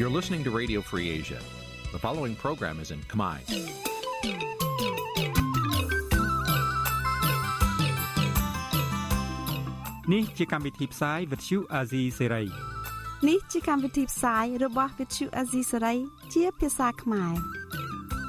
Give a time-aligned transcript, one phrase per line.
[0.00, 1.38] You're listening to Radio Free Asia.
[1.92, 3.36] The following program is in Khmer.
[10.12, 12.46] នេះជាកម្មវិធីផ្សាយ Vuthu Azizi Serai
[13.28, 15.98] នេះជាកម្មវិធីផ្សាយរបស់ Vuthu Azizi Serai
[16.34, 17.32] ជាភាសាខ្មែរ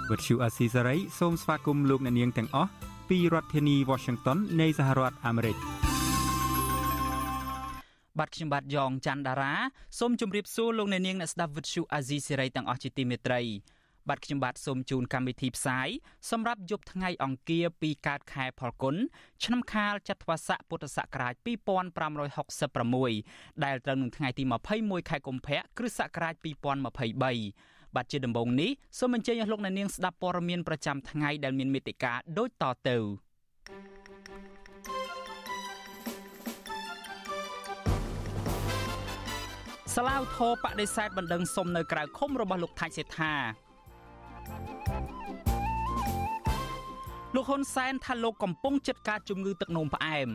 [0.09, 2.69] Vuthu Azizi Serai សូមស្វាគមន៍លោកអ្នកនាងទាំងអស់
[3.09, 5.70] ពីរដ្ឋធានី Washington នៃសហរដ្ឋអាមេរិក
[8.19, 9.53] បាទខ្ញុំបាទយ៉ងច័ន្ទដារា
[9.99, 13.41] សូមជម្រាបសួរលោកអ្នកនាងអ្នកស្ដាប់ Vuthu Azizi Serai ទាំងអស់ជាទីមេត្រី
[14.09, 15.87] បាទខ្ញុំបាទសូមជូនកម្មវិធីផ្សាយ
[16.29, 18.95] សម្រាប់យប់ថ្ងៃអង្គារពីកើតខែផលគុណ
[19.43, 21.33] ឆ្នាំខាលចត្វាស័កពុទ្ធសករាជ
[22.69, 24.43] 2566ដែលត្រូវនឹងថ្ងៃទី
[24.77, 26.33] 21ខែកុម្ភៈគ្រិស្តសករាជ
[27.01, 32.97] 2023បាទជាដំបូងនេះសូមអញ្ជើញអស់លោកអ្នកនាងស្ដាប់ព័ត៌មានប្រចាំថ្ងៃដែលមានមេត្តាដូចតទៅ
[39.95, 43.33] សាឡាវធរបដិសេធបណ្ដឹងសុំនៅក្រៅឃុំរបស់លោកថាច់សេដ្ឋា
[47.35, 50.29] លោកហ៊ុនសែនថាលោកកំពុងចាត់ការជំងឺទឹកនោមផ្អែម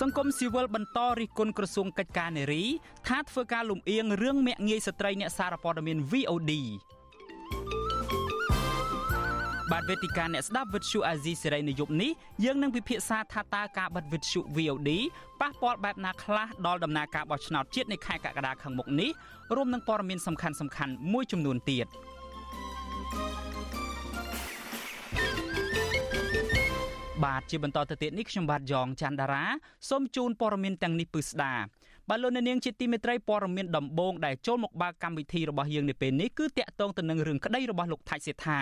[0.00, 2.64] សង្គមស៊ីវិលបន្តរិះគន់ក្រសួងកិច្ចការនារី
[3.08, 6.52] ថាធ្វើការលំអៀងរឿងមាក់ងាយស្ត្រីអ្នកសារព័ត៌មាន VOD
[9.72, 12.10] បាទវេទិកាអ្នកស្ដាប់វិទ្យុអាស៊ីសេរីនៅយប់នេះ
[12.44, 14.90] យើងនឹងពិភាក្សាថាតើការបិទវិទ្យុ VOD
[15.40, 19.10] ប៉ះពាល់បែបណាខ្លះដល់ដំណើរការបោះឆ្នោតជាតិនៅខែកក្កដាខាងមុខនេះ
[19.56, 20.48] រួមនឹងព័ត៌មានសំខា
[20.86, 21.86] ន់ៗមួយចំនួនទៀត។
[27.24, 29.44] បាទជាបន្តទៅទៀតនេះខ្ញុំបាទយ៉ងច័ន្ទដារា
[29.88, 31.54] សូមជូនព័ត៌មានទាំងនេះពឺស្ដា
[32.08, 38.60] បាទលោកនាងជាទីមេត្រីព័ត៌មានដំបូងដែលចូលមកបើកកម្មវិធីរបស់យើងនៅពេលនេះគឺតាក់ទងទៅនឹងរឿងក្តីរបស់លោកថៃសេដ្ឋា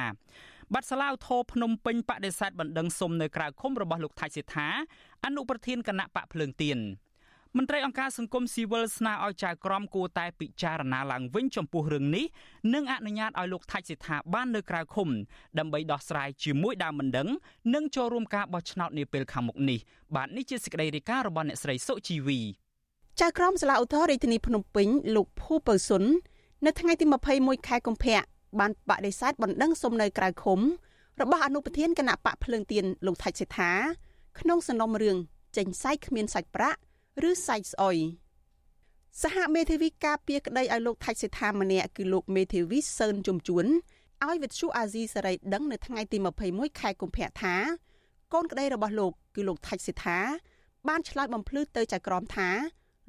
[0.72, 4.68] បាត់សាឡាវធរភ្នំពេញបដិសេធបណ្ដឹងសុំនៅក្រៅឃុំរបស់លោកថៃសេដ្ឋា
[5.24, 6.78] អនុប្រធានគណៈបកភ្លើងទៀន
[7.56, 12.24] មន្ត្រីអង្គការសង្គមស៊ីវិលស្នើឲ្យចៅក្រមគួរតែពិចារណាឡើងវិញចំពោះរឿងនេះ
[12.74, 15.08] និងអនុញ្ញាតឲ្យលោកថាច់សេដ្ឋាបាននៅក្រៅឃុំ
[15.58, 17.28] ដើម្បីដោះស្រាយជាមួយដើមមិនដឹង
[17.74, 19.78] និងចូលរួមការបោះឆ្នោតនាពេលខាងមុខនេះ
[20.14, 22.40] បាទនេះជាសេចក្តីរាយការណ៍របស់អ្នកស្រីសុជីវី
[23.20, 26.04] ចៅក្រមសាលាឧទ្ធររាជធានីភ្នំពេញលោកភូពៅសុន
[26.66, 27.04] នៅថ្ងៃទី
[27.36, 30.60] 21ខែកុម្ភៈ បានបដិសេធបណ្ដឹងសុំនៅក្រៅឃុំ
[31.20, 33.72] របស់អនុប្រធានគណៈបកភ្លើងទៀនលោកថាច់សេដ្ឋា
[34.40, 35.16] ក្នុងសំណុំរឿង
[35.56, 36.78] ចេញសាយគ្មានសាច់ប្រាក់
[37.28, 37.96] ឬសាច់ស្អុយ
[39.22, 43.66] សហមេធាវីការពារក្តីឲ្យលោកថាច់សេដ្ឋាម្នាក់គឺលោកមេធាវីសឿនជំជួន
[44.24, 46.18] ឲ្យវិទ្យុអាស៊ីសេរីដឹងនៅថ្ងៃទី
[46.48, 47.54] 21ខែកុម្ភៈថា
[48.32, 50.18] កូនក្តីរបស់លោកគឺលោកថាច់សេដ្ឋា
[50.88, 52.48] បានឆ្លើយបំភ្លឺទៅចៅក្រមថា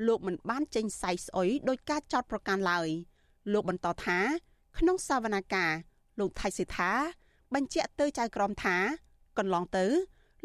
[0.08, 2.88] លោកមិនបានចេញសាយស្អុយដោយការចោទប្រកាន់ឡើយ
[3.54, 4.20] លោកបន្តថា
[4.78, 5.76] ក្នុងសវនកម្ម
[6.20, 6.92] លោកថៃសិដ្ឋា
[7.54, 8.78] បញ្ជាក់ទៅចៅក្រមថា
[9.38, 9.86] កន្លងទៅ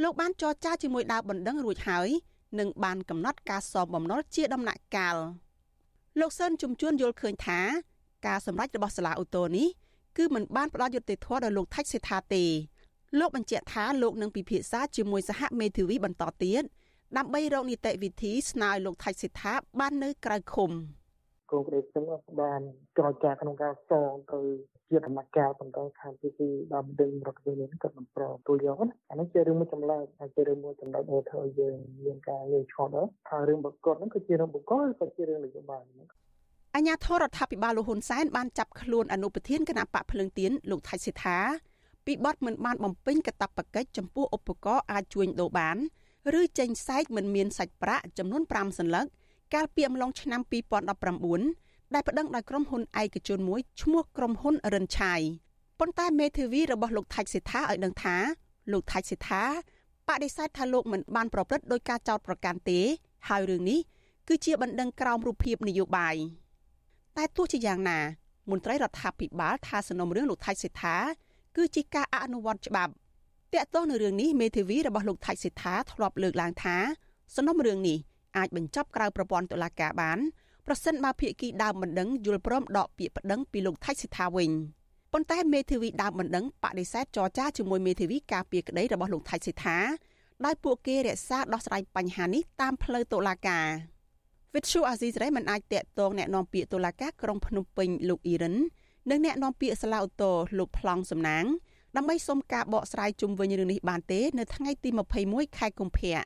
[0.02, 2.08] លោកបានចរចាជាមួយដាវបណ្ដឹងរួចហើយ
[2.58, 5.16] និងបានកំណត់ការសងបំណុលជាដំណាក់កាល
[6.20, 7.60] លោកសឿនជំជួនយល់ឃើញថា
[8.26, 9.68] ការសម្រេចរបស់សាលាឧទ្ធរនេះ
[10.16, 12.44] គឺមិនបានផ្ដល់យុត្តិធម៌ដល់លោកថាច់សេដ្ឋាទេ
[13.18, 16.62] លោកបញ្ជាក់ថាលោកនឹងពិភាក្សាជាមួយសហមេធាវីបន្តទៀត
[17.16, 20.70] ដើម្បីរកនីតិវិធីស្នើឲ្យលោកថាច់សេដ្ឋាបាននៅក្រៅឃុំ
[21.50, 22.06] គោលក្តីទាំង
[22.40, 22.60] បាន
[22.98, 24.40] ចរចាក្នុងការសងទៅ
[24.88, 35.82] ជាដំណាក់កាលបន្តខាងទីទីដល់មិនដឹងរដ្ឋាភិបាលនេះក៏មិនប្រទូលយកណាអានេះជារឿងមួយចម្លែកហើយជារឿងមួយចម្លែកដែលធ្វើយើងមានការងាយឆ្លងដែរថារឿងបកកហ្នឹងគឺជារឿងបកកក៏ជារឿងនយោបាយ
[36.76, 41.38] អញ្ញាធរដ្ឋាភិបាលលោកហ៊ុនសែនបានចាប់ខ្លួនអនុប្រធានគណៈបកភ្លឹងទៀនលោកថៃសិដ្ឋា
[42.06, 45.76] ពីបទមិនបានបំពេញកាតព្វកិច្ចចំពោះឧបករណ៍អាចជួញដូរបាន
[46.40, 49.06] ឬចេញសែកមិនមានសាច់ប្រាក់ចំនួន5សន្លឹក
[49.54, 50.40] កាលពីអំឡុងឆ្នាំ
[51.18, 55.20] 2019ដែលប្តឹងដោយក្រុមហ៊ុនឯកជនមួយឈ្មោះក្រុមហ៊ុនរិនឆាយ
[55.80, 58.16] ប៉ុន្តែមេធាវីរបស់លោកថាច់សេដ្ឋាឲ្យដឹងថា
[58.72, 59.44] លោកថាច់សេដ្ឋា
[60.08, 62.80] បដិសេធថាលោកមិនបានប្រព្រឹត្តដោយការចោទប្រកាន់ទេ
[63.28, 63.80] ហើយរឿងនេះ
[64.28, 66.16] គឺជាបណ្ដឹងក្រោមរូបភាពនយោបាយ
[67.16, 67.98] តែទោះជាយ៉ាងណា
[68.50, 70.96] មន្ត្រីរដ្ឋាភិបាលថាសំណុំរឿងលោកថាច់សេដ្ឋា
[71.56, 72.92] គឺជាការអនុវត្តច្បាប់
[73.52, 76.76] តកតោះនៅរឿងនេះមេធាវីរបស់លោកថាច់សេដ្ឋាធ្លាប់លើកឡើងថា
[77.36, 77.98] សំណុំរឿងនេះ
[78.37, 80.19] អាចបញ្ចប់ក្រៅប្រព័ន្ធតុលាការបាន
[80.67, 84.51] ប្រសិនបើភាគីដើមបណ្ដឹងយល់ព្រមដកពាក្យប្តឹងពីលោកថៃសិដ្ឋាវិញ
[85.13, 89.77] ប៉ុន្តែមេធាវីដើមបណ្ដឹងបដិសេធចរចាជាមួយមេធាវីការពារក្តីរបស់លោកថៃសិដ្ឋា
[90.45, 93.67] ដោយពួកគេរក្សាដោះស្រាយបញ្ហានេះតាមផ្លូវតុលាការ
[94.55, 98.55] វិទ្យុអាស៊ីសេរីមិនអាចតាក់ទងแนะនាំពាក្យតុលាការក្រុងភ្នំពេញលោកអ៊ីរ៉ាន
[99.09, 101.45] និងแนะនាំពាក្យសាឡាអូតូលោកប្លង់សំណាង
[101.95, 104.89] ដើម្បីសុំការបកស្រាយជុំវិញរឿងនេះបានទេនៅថ្ងៃទី
[105.23, 106.17] 21ខែកុម្ភៈ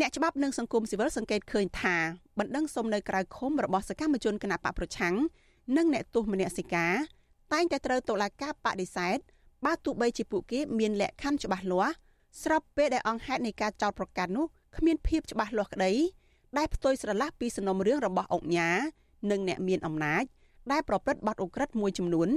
[0.00, 1.96] អ្នកច្បាប់និងសង្គមស៊ីវិលសង្កេតឃើញថា
[2.38, 5.14] បណ្ដឹងសុំនៅក្រៅឃុំរបស់សកម្មជនគណបកប្រឆាំង
[5.76, 6.94] និងអ្នកទោសមនសិការ
[7.52, 9.18] តែងតែត្រូវតុលាការបដិសេធ
[9.64, 11.94] បើទោះបីជាពួកគេមានលក្ខខណ្ឌច្បាស់លាស់
[12.42, 14.46] ស្របពេលដែលអង្គហេតុនៃការចោទប្រកាន់នោះ
[14.76, 15.92] គ្មានភាពច្បាស់លាស់ក្តី
[16.58, 18.70] ដែលផ្ទុយស្រឡះពីសំណុំរឿងរបស់អង្គញា
[19.30, 20.24] និងអ្នកមានអំណាច
[20.72, 22.28] ដែលប្រព្រឹត្តបទឧក្រិដ្ឋមួយចំនួន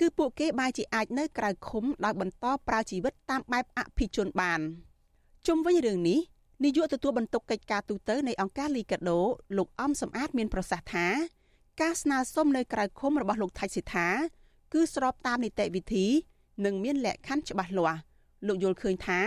[0.00, 4.60] គឺពួកគេបែរជាអាចនៅក្រៅឃុំដោយបន្តប្រើជីវិតតាមបែបអភិជនបាន
[5.46, 6.20] ជុំវិញរឿងនេះ
[6.62, 9.20] នាយកទទួលបន្ទុកកិច្ចការទូតនៃអង្គការលីកាដូ
[9.58, 11.06] លោកអំសំអាតមានប្រសាសន៍ថា
[11.82, 14.08] ការស្នើសុំនៅក្រៅឃុំរបស់លោកថៃសិដ្ឋា
[14.72, 16.06] គឺស្របតាមនីតិវិធី
[16.64, 18.00] និងមានលក្ខខណ្ឌច្បាស់លាស់
[18.46, 19.20] លោកយល់ឃើញថា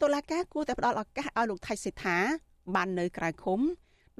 [0.00, 2.18] តុលាការគួរតែផ្ដល់ឱកាសឲ្យលោកថៃសិដ្ឋា
[2.74, 3.60] បាននៅក្រៅឃុំ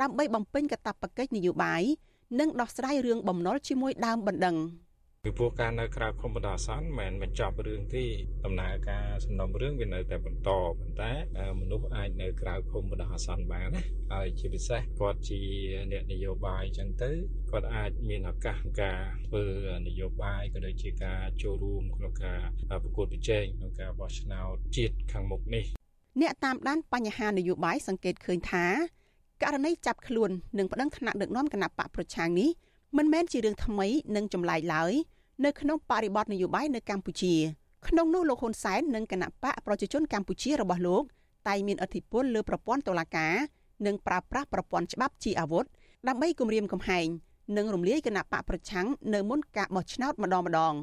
[0.01, 1.83] ដើម្បីបំពេញកាតព្វកិច្ចនយោបាយ
[2.41, 4.57] និងដោះស្រាយរឿងបំណុលជាមួយដើមបណ្ដឹង។
[5.27, 8.05] ពីព្រោះការនៅក្រៅខុំបណ្ដោះអាសន្នមិនមែនបញ្ចប់រឿងទេ
[8.45, 11.13] ដំណើរការសំណុំរឿងវានៅតែបន្តប៉ុន្តែ
[11.61, 13.83] មនុស្សអាចនៅក្រៅខុំបណ្ដោះអាសន្នបានណា
[14.13, 15.41] ហើយជាពិសេសគាត់ជា
[15.93, 17.11] អ្នកនយោបាយអញ្ចឹងទៅ
[17.51, 19.45] គាត់អាចមានឱកាសក្នុងការធ្វើ
[19.87, 22.41] នយោបាយក៏ដូចជាការចូលរួមក្នុងការ
[22.83, 25.65] ប្រកួតប្រជែងក្នុងការបោះឆ្នោតជាតិខាងមុខនេះ
[26.21, 28.67] អ្នកតាមដានបញ្ហានយោបាយសង្កេតឃើញថា
[29.43, 32.51] ករណីចាប់ខ្លួននិងប្តឹងថ្នាក់ដឹកនាំគណៈបកប្រឆាំងនេះ
[32.99, 33.87] មិនមែនជារឿងថ្មី
[34.17, 34.93] និងចម្លែកឡើយ
[35.43, 37.35] នៅក្នុងបរិបទនយោបាយនៅកម្ពុជា
[37.89, 41.03] ក្នុងនោះលោកហ៊ុនសែននិងគណៈបកប្រជាជនកម្ពុជារបស់លោក
[41.49, 43.35] តែងមានអធិបុលលើប្រព័ន្ធតុលាការ
[43.87, 45.65] និងប្រើប្រាស់ប្រព័ន្ធច្បាប់ជាអាវុធ
[46.09, 47.07] ដើម្បីគំរាមកំហែង
[47.57, 50.75] និងរំលាយគណៈបកប្រឆាំងនៅមុនការបោះឆ្នោតម្ដងម្ដង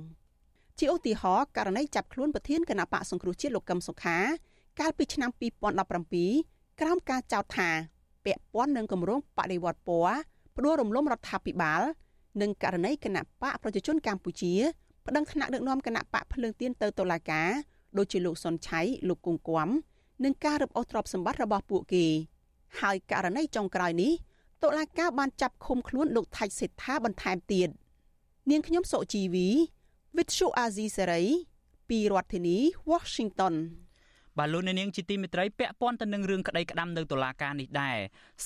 [0.80, 4.18] ជាឧទាហរណ៍ករណីចាប់ខ្លួនប្រធានគណៈបកសង្គ្រោះជាតិលោកកឹមសុខា
[4.80, 5.30] កាលពីឆ្នាំ
[6.06, 7.69] 2017ក្រោមការចោទថា
[8.25, 10.15] ពាក់ព័ន្ធនឹងគម្រោងបដិវត្តពណ៌
[10.56, 11.81] ផ្ដួលរំលំរដ្ឋាភិបាល
[12.42, 14.54] និងករណីគណៈបកប្រជាជនកម្ពុជា
[15.06, 17.50] ប្តឹងថ្នាក់ដឹកនាំគណៈបកភ្លើងទៀនទៅតុលាការ
[17.98, 19.69] ដូចជាលោកសុនឆៃលោកគង្គគំ
[20.24, 22.06] និងការរឹបអូសទ្រព្យសម្បត្តិរបស់ពួកគេ
[22.80, 24.12] ហើយករណីចុងក្រោយនេះ
[24.63, 27.69] តុលាការបានចាប់ឃុំខ្លួនលោកថៃសេដ្ឋាបន្ថែមទៀត
[28.50, 29.48] នាងខ្ញុំសុជីវី
[30.16, 31.25] With Shu Azizi Serai
[31.89, 32.57] ពីរដ្ឋធានី
[32.92, 33.56] Washington
[34.38, 37.98] បាទលោកអ្នកនាងជាទីមេត្រីពាក់ព័ន្ធទៅនឹងរឿងក្តីក្តាំនៅតុលាការនេះដែរ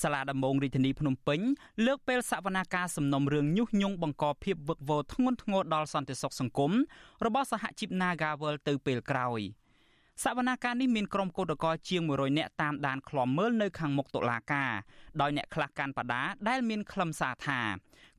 [0.02, 1.40] សាលាដំបងរាជធានីភ្នំពេញ
[1.86, 6.72] លើកពេលសវនាការសំណុំរឿងញុះញង់បង្កភាពវឹកវរធ្ងន់ធ្ងរដល់សន្តិសុខសង្គម
[7.24, 9.40] របស់សហជីព Nagawal ទៅពេលក្រោយ
[10.24, 14.72] សវនាការនេះមានក្រុមកោតក្រជាង100នាក់តាមដានឃ្លាំមើលនៅខាងមុខតុលាការ
[15.20, 17.60] ដោយអ្នកខ្លះកាន់បដាដែលមានខ្លឹមសារថា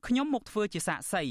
[0.06, 1.24] ខ្ញុំមកធ្វើជាសាក្សី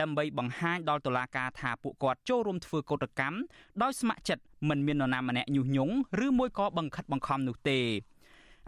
[0.00, 3.36] ដើម្បីបង្ហាញដល់តុលាការថាពួកគាត់ចូលរួមធ្វើកោតកម្ម
[3.82, 5.94] ដោយស្ម័គ្រចិត្តមិនមាននរណាម្នាក់ញុះញង់
[6.26, 7.80] ឬមួយក៏បង្ខិតបង្ខំនោះទេ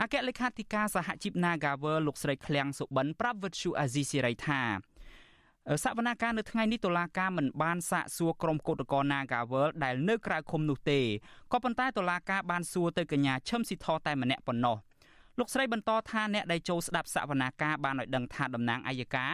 [0.01, 4.63] អគ្គលេខាធិការសហជីព Nagawer លោកស្រីឃ្លាំងសុបិនប្រាប់វិទ្យុអាស៊ីសេរីថា
[5.82, 11.00] សវនាការនៅថ្ងៃនេះតុលាការមិនបានសាកសួរក្រុមកោតក្រ Nagawer ដែលនៅក្រៅឃុំនោះទេ
[11.53, 14.76] ក៏ប៉ុន្តែតុលាការបានសួរទៅកញ្ញាឈឹមស៊ីធតែម្នាក់ប៉ុណ្ណោះ
[15.38, 19.32] លោកស្រីបន្តថាអ្នកដែលចូលស្ដាប់សវនាការបានឲ្យដឹងថាតំណាងអัยការ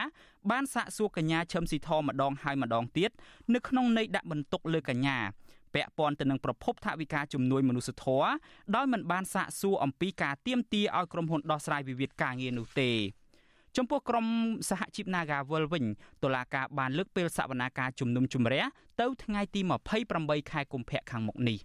[0.51, 3.11] បានសាកសួរកញ្ញាឈឹមស៊ីធម្ដងហើយម្ដងទៀត
[3.55, 5.19] នៅក្នុងន័យដាក់បន្ទុកលើកញ្ញា
[5.75, 8.29] ពាក់ព័ន្ធទៅនឹងប្រភពថវិកាជំនួយមនុស្សធម៌
[8.77, 12.91] ដោយមិនបានសាកសួរអំពីការទៀមទាឲ្យក្រុមហ៊ុនដោះស្រាយវិវាទការងារនោះទេ
[13.78, 14.26] ចំពោះក្រុម
[14.70, 15.86] សហជីព Nagawal វិញ
[16.24, 18.64] តុលាការបានលើកពេលសវនាការជំនុំជម្រះ
[19.02, 19.62] ទៅថ្ងៃទី
[20.06, 21.60] 28ខែកុម្ភៈខាងមុខនេះ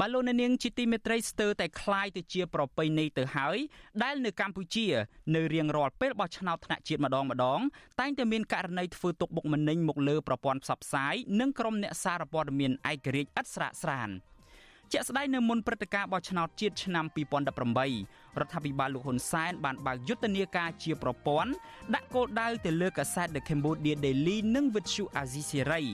[0.00, 3.58] បាឡូណានាងជាទីមេត្រីស្ទើរតែคล้ายទៅជាប្រពៃណីទៅហើយ
[4.02, 4.86] ដែលនៅកម្ពុជា
[5.34, 7.60] នៅរៀងរាល់ពេលបោះឆ្នោតថ្នាក់ជាតិម្ដងម្ដង
[8.00, 14.08] តែងតែមានករណីធ្វើទុកបុកម្នេញមកលើប្រព័ន្ធផ្សព្វផ្សាយនិងក្រុមអ្នកសារព័ត៌មានឯករាជ្យឥតស្រាកស្រាន
[14.91, 21.51] ជាក់ស្ដែងនៅមុនព្រឹត្តិការណ៍បោះឆ្នោតជាតិឆ្នាំ2018រដ្ឋាភិបាលលោកហ៊ុនសែនបានបើកយុទ្ធនាការជាប្រព័ន្ធ
[21.93, 25.85] ដាក់គោលដៅទៅលើកាសែត The Cambodia Daily និង Vithu Azisiri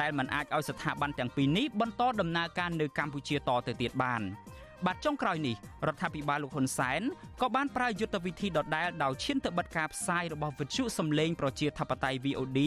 [0.00, 4.22] ដែលមិនអាចឲ្យស្ថាប័នទាំងពីរនេះបន្តដំណើរការនៅកម្ពុជាតទៅទៀតបាន
[4.86, 7.00] បាទចុងក្រោយនេះរដ្ឋាភិបាលលោកហ៊ុនសែន
[7.42, 12.58] ក៏បានប្រើយុទ្ធវិធីដដែលដោយឈានទៅបិទការផ្សាយរបស់វិទ្យុសំឡេងប្រជាធិបតេយ្យ VOD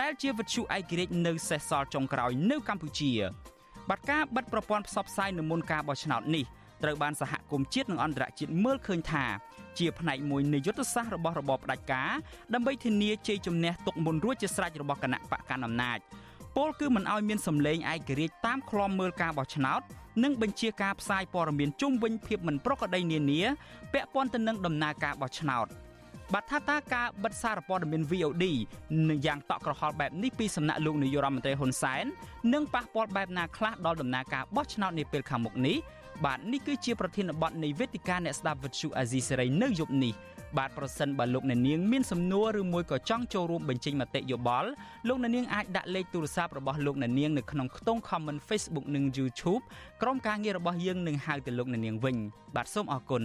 [0.00, 3.12] ដែលជាវិទ្យុឯករាជ្យនៅសេសសល់ចុងក្រោយនៅកម្ពុជា
[3.88, 6.44] បាទការបិទប្រព័ន្ធផ្សព្វផ្សាយនៅមុនការបោះឆ្នោតនេះ
[6.82, 9.24] ត្រូវបានសហគមន៍ជាតិនិងអន្តរជាតិមើលឃើញថា
[9.78, 12.10] ជាផ្នែកមួយនៃយុទ្ធសាស្ត្ររបស់របបផ្ដាច់ការ
[12.54, 15.98] ដើម្បីធានាជ័យជំនះទុកមុនរួចជាស្រេចរបស់គណៈបកកណ្ដាលអំណាច
[16.56, 19.80] ពលគឺមិនឲ្យមានសម្លេងឯករាជ្យតាមឃ្លាំមើលការបោះឆ្នោត
[20.22, 23.40] និងបញ្ជាការផ្សាយព័ត៌មានជុំវិញភាពមិនប្រក្រតីនានា
[23.92, 25.66] ពាក់ព័ន្ធទៅនឹងដំណើរការបោះឆ្នោត
[26.34, 28.44] បាទថាតើការបិទសារព័ត៌មាន VOD
[29.08, 32.04] នឹងយ៉ាងតក់ក្រហល់បែបនេះពីសំណាក់លោកនាយករដ្ឋមន្ត្រីហ៊ុនសែន
[32.52, 35.76] នឹងប៉ះពាល់បែបណាខ្លះដល់ដំណើរការបោះឆ្នោតនាពេលខាងមុខនេះ
[36.24, 40.12] បាទនេះគឺជាប្រធានបទនៃវេទិកាអ្នកស្ដាប់វិទ្យុអាស៊ីសេរីនៅយប់នេះ
[40.58, 44.68] បាទប្រសិនបើលោកអ្នកនាងមានសំណួរឬមួយក៏ចង់ចូលរួមបញ្ចេញមតិយោបល់
[45.08, 49.62] លោកអ្នកនាងអាចដាក់លេខទូរស័ព្ទរបស់លោកអ្នកនាងនៅក្នុងខ្ទង់ comment Facebook និង YouTube
[50.02, 52.16] ក្រុមការងាររបស់យើងនឹងហៅទៅលោកអ្នកនាងវិញ
[52.56, 53.24] បាទសូមអរគុណ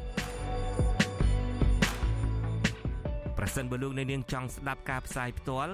[3.43, 5.71] ប្រសិនបើលោកអ្នកនាងចង់ស្ដាប់ការផ្សាយផ្ទាល់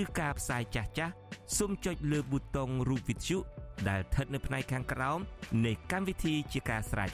[0.00, 1.12] ឬការផ្សាយចាស់ចាស់
[1.58, 3.38] សូមចុចលើប៊ូតុងរូបវិទ្យុ
[3.88, 5.18] ដែលស្ថិតនៅផ្នែកខាងក្រោម
[5.66, 7.10] នៃកម្មវិធីជាការស្ដាយ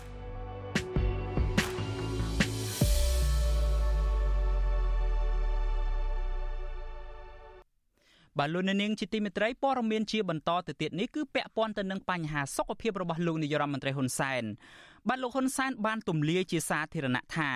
[8.38, 14.44] បាទលោកនាងជាទីមេត្រីព័ត៌មានជាបន្តទៅទៀតនេះគឺពាក់ព័ន្ធទៅនឹងបញ្ហាសុខភាពរបស់លោកនាយរដ្ឋមន្ត្រីហ៊ុនសែន
[15.08, 17.50] បាទលោកហ៊ុនសែនបានទម្លាយជាសាធារណៈថា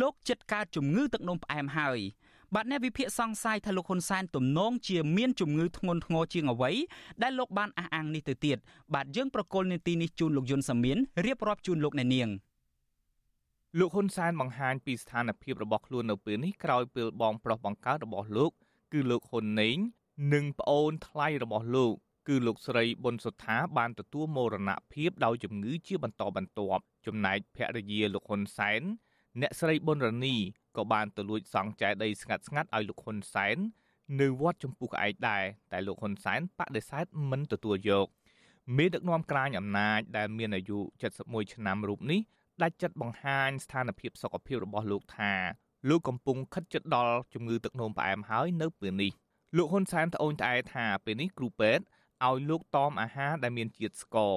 [0.00, 1.98] លោកចិត្តកើតជំងឺទឹកនោមផ្អែមហើយ
[2.54, 6.72] បាទអ្នកវិភាគសង្ស័យថាលោកហ៊ុនសែនទំនងជាមានជំងឺធ្ងន់ធ្ងរជាងអ្វី
[7.22, 8.58] ដែលលោកបានអះអាងនេះទៅទៀត
[8.94, 12.28] បាទយើងប្រកុលនីតិនេះជូនលោកយុនសាមៀនរៀបរាប់ជូនលោកអ្នកនាង
[13.78, 18.50] លោកហ៊ុនសែនបង្ហាញពីស្ថានភាពរបស់ខ្លួននៅពេលនេះក្រោយពេលបងប្រុសបង្កើតរបស់លោក
[18.92, 19.76] គឺលោកហ៊ុនណេង
[20.32, 21.94] និងប្អូនថ្លៃរបស់លោក
[22.28, 28.82] គឺលោកស្រីប៊ុនសុថាបានទទួលមរណភាពដោយជំងឺជាបន្តបន្ទាប់ចំណែកភរិយាលោកហ៊ុនសែន
[29.40, 30.36] អ្នកស្រីប៊ុនរនី
[30.76, 33.56] ក៏បានទៅលួចសង់ចែដីស្ងាត់ស្ងាត់ឲ្យលោកហ៊ុនសែន
[34.20, 38.06] នៅវត្តចម្ពោះក្អែកដែរតែលោកហ៊ុនសែនបដិសេធមិនទទួលយក
[38.76, 40.78] មេដឹកនាំក្រាញអំណាចដែលមានអាយុ
[41.16, 42.20] 71ឆ្នាំរូបនេះ
[42.62, 45.32] ដាច់ចិត្តបង្ហាញស្ថានភាពសុខភាពរបស់លោកថា
[45.88, 49.12] លោកកំពុងខិតជិតដល់ជំងឺទឹកនោមផ្អែមហើយនៅពេលនេះ
[49.56, 51.84] លោកហ៊ុនសែនត្អូញត្អែថាពេលនេះគ្រូពេទ្យ
[52.22, 54.36] ឲ្យលោកតមអាហារដែលមានជាតិស្ករ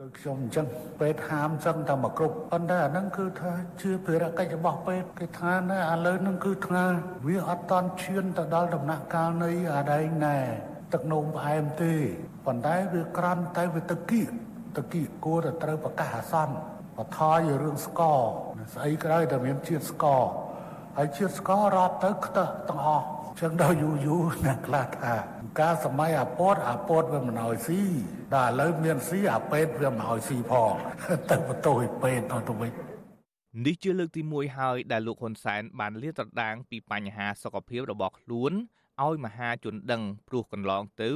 [0.00, 0.66] ដូចខ្ញុំអញ្ចឹង
[1.00, 3.52] ពេទ្យហាមសឹងតែមកគ្រប់ប៉ុន្តែអាហ្នឹងគឺថា
[3.82, 6.84] ជាភារកិច្ចរបស់ពេទ្យគេថាណែឥឡូវហ្នឹងគឺថា
[7.26, 10.38] វាអត់តន់ឈានទៅដល់ដំណាក់កាលនៃអាដែងណែ
[10.92, 11.94] ទឹកនោមផ្អែមទេ
[12.46, 14.30] ប៉ុន្តែវាក្រាន់តែវាទឹកគៀក
[14.76, 16.54] ទឹកគៀកគួរតែត្រូវប្រកាសអាសន្ន
[16.98, 18.20] បថយរឿងស្ករ
[18.74, 20.22] ស្អីក្រោយតែមានជាតិស្ករ
[20.96, 23.06] ហើយជាតិស្កររាប់ទៅខ្ទះទាំងអស់
[23.40, 25.14] ចឹងដល់យូរយូរអ្នកខ្លះថា
[25.60, 27.82] ការសម័យអាពតអាពតវាមិនឲ្យស៊ី
[28.34, 30.72] ដល់ឥឡូវមានស៊ីអាពេតវាមិនឲ្យស៊ីផង
[31.30, 32.70] ទៅបន្ទោយពេតទៅទៅវិញ
[33.66, 38.52] នេះជាលើកទី1ហើយដែលលោកហ៊ុនសែនបានលាតត្រដាងពីបញ្ហាសុខភាពរបស់ខ្លួន
[39.04, 41.10] ឲ្យមហាជនដឹងព្រោះកន្លងទៅ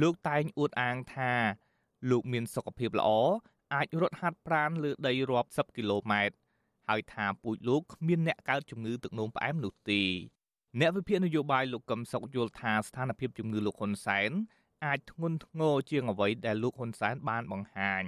[0.00, 1.32] លោកតែងអួតអាងថា
[2.10, 3.10] លោកមានសុខភាពល្អ
[3.74, 6.36] អាចរត់ហាត់ប្រាណលើដីរាប់សិបគីឡូម៉ែត្រ
[6.88, 10.02] ហើយថាពូជលោកគ្មានអ្នកកើតជំងឺទឹកនោមផ្អែមនោះទេ
[10.80, 14.30] អ្នកវិភាគនយោបាយលោកកឹមសុខយល់ថាស្ថានភាពជំងឺលោកហ៊ុនសែន
[14.84, 18.04] អាចធ្ងន់ធ្ងរជាងអ្វីដែលលោកហ៊ុនសែនបានបង្ហាញ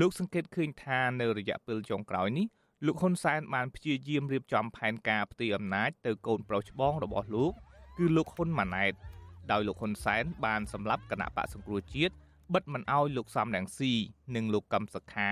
[0.00, 2.46] លោកសង្កេតឃើញថានៅរយៈពេលចុងក្រោយនេះ
[2.86, 7.52] លោកហ៊ុនសែនបានព្យាយាមរៀបចំផែនការផ្ទេរអំណាចទៅកូនប្រុសច្បងរបស់លោក
[7.98, 8.94] គឺលោកហ៊ុនម៉ាណែត
[9.52, 12.14] ដោយលោកហ៊ុនសែនបានសម្លាប់គណៈបកសង្គ្រោះជាតិ
[12.54, 13.92] បិទមិនអោយលោកសំរងស៊ី
[14.34, 15.30] និងលោកកឹមសុខា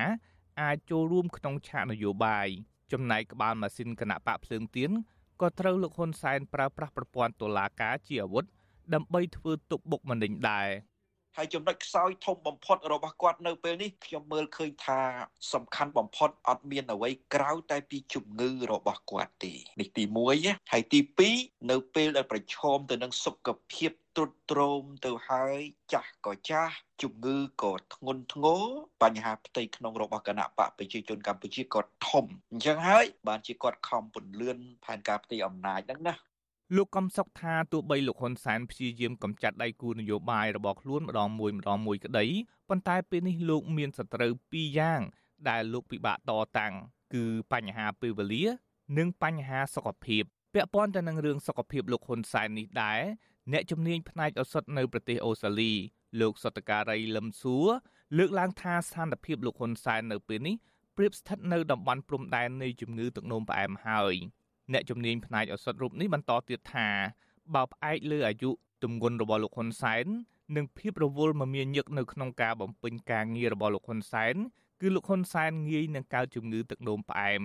[0.62, 2.48] អាចចូលរួមក្នុងឆាកនយោបាយ
[2.92, 4.90] ចំណែកក្បាលម៉ាស៊ីនគណៈបកភ្លើងទៀន
[5.40, 8.44] ក៏ត្រូវលោកហ៊ុនសែនប្រើប្រាស់ប្រព័ន្ធតុលាការជាអាវុធ
[8.94, 10.68] ដើម្បីធ្វើទុកបុកម្នេញដែរ
[11.36, 15.00] ហើយចំណុចខ្សោយធំបំផុតរបស់គាត់នៅពេលនេះខ្ញុំមើលឃើញថា
[15.52, 20.04] សំខាន់បំផុតអត់មានអ្វីក្រៅតែពីជំងឺរបស់គាត់ទេនេះទី
[20.38, 21.00] 1ហើយទី
[21.34, 25.58] 2នៅពេលដែលប្រឈមទៅនឹងសុខភាពទ្រុឌទ្រោមទៅហើយ
[25.92, 28.62] ចាស់ក៏ចាស់ជំងឺក៏ធ្ងន់ធ្ងរ
[29.02, 36.14] បញ្ហាផ្ទៃក្នុងរបស់គណៈបកប្រជាជនកម្ពុជាក៏ធំអញ្ចឹងហើយបានជាគាត់ខំពន្លឿនផែនការផ្ទៃអំណាចហ្នឹងណា
[36.76, 42.26] លោកកំសុកថាទោះបីលោកហ៊ុនសែនព្យាយាមកម្ចាត់ដៃគូនយោបាយរបស់ខ្លួនម្ដងមួយម្ដងមួយក្តី
[42.68, 45.00] ប៉ុន្តែពេលនេះលោកមានសត្រូវពីរយ៉ាង
[45.48, 46.74] ដែលលោកពិបាកតតាំង
[47.14, 48.44] គឺបញ្ហាពេលវេលា
[48.98, 50.22] និងបញ្ហាសុខភាព
[50.54, 53.00] ពាក់ព័ន្ធទៅនឹងរឿងសុខភាពលោកហ៊ុនសែននេះដែរ
[53.52, 55.72] អ្នកជំនាញផ្នែកឱសថនៅប្រទេសអូស្ត្រាលី
[56.20, 57.66] លោកសតការីលឹមសួរ
[58.18, 60.56] លើកឡើងថាស្ថានភាពលោកហ៊ុនសែននៅពេលនេះ
[60.96, 64.14] ប្រៀបស្ថិតនៅតំបន់ព្រំដែននៃជំងឺទឹកនោមផ្អែមហើយ
[64.72, 66.88] អ្នកជំនាញផ្នែកឱសថរូបនេះបន្តទៀតថា
[67.54, 68.50] បើផ្អែកលើអាយុ
[68.82, 70.06] ទម្ងន់របស់លោកហ៊ុនសែន
[70.56, 74.34] និងភាពរវល់មមាញឹកនៅក្នុងការបំពេញការងាររបស់លោកហ៊ុនសែន
[74.80, 77.42] គឺលោកហ៊ុនសែនងាយនឹងកើតជំងឺទឹកនោមផ្អែម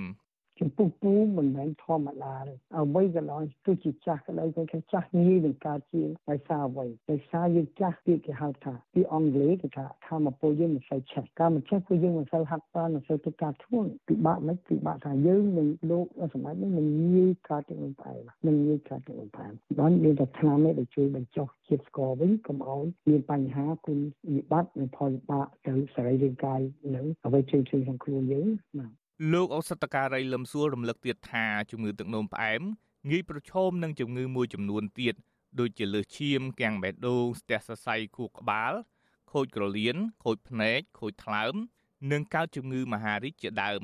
[0.60, 23.98] ចំពោះពូមិនមែនធម្មតាទេអ្វីក៏ដោយទោះជាចាស់ក៏ដោយគេថាចាស់ងាយនឹងកើតជាដោយសារអ្វីដោយសារយើងចាស់ទៀតគេហៅថាពីអង់គ្លេសគេថាធម្មពលយើងមិនសូវឆេះការមិនឆេះគឺយើងមិនសូវហាត់ប្រាណមិនសូវធ្វើការធ្ងន់ពិបាកមិនពិបាកថាយើងនឹងលោកសម័យនេះមិនងាយកើតជានឹងផ្អែមនឹងងាយកើតជានឹងផ្អែមបានមានតែថ្នាំនេះដែលជួយបញ្ចុះជាតិស្ករវិញកុំឲ្យមានបញ្ហាគុណ
[24.36, 26.62] វិបត្តិនិងផលវិបាកទៅសរីរាង្គកាយ
[26.96, 28.48] និងអ្វីផ្សេងៗក្នុងខ្លួនយើង
[28.80, 28.88] ណា
[29.34, 32.62] លោកអូសតការីលឹមសួររំលឹកទៀតថាជំងឺទឹកនោមផ្អែម
[33.10, 35.16] ងាយប្រឈមនឹងជំងឺមួយចំនួនទៀត
[35.60, 38.74] ដូចជាលើសឈាមកាំងបេះដូងស្ទះសរសៃខួរក្បាល
[39.32, 41.54] ខូចក្រលៀនខូចភ្នែកខូចថ្លើម
[42.12, 43.84] និងកើតជំងឺមហារីកជាដើម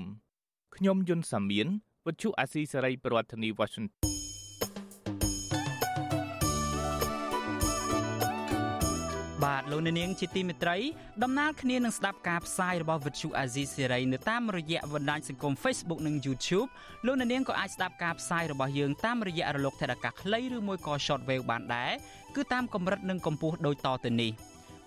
[0.75, 1.67] ខ្ញុំយុនសាមៀន
[2.05, 4.14] វិទ្យុអាស៊ីសេរីប្រធានាធិបតី Washington
[9.45, 10.77] បាទលោកអ្នកនាងជាទីមេត្រី
[11.23, 16.69] ដំណើរគ្នានឹងស្ដាប់ការផ្សាយរបស់វិទ្យុអាស៊ីសេរីនៅតាមរយៈបណ្ដាញសង្គម Facebook និង YouTube
[17.05, 21.91] លោកអ្នកនាងក៏អាចស្ដាប់ការផ្សាយរបស់យើងតាមរយៈរលកថេដាកាខ្លីឬមួយក៏ Shortwave បានដែរ
[22.35, 24.31] គឺតាមកម្រិតនិងកម្ពស់ដូចតទៅនេះ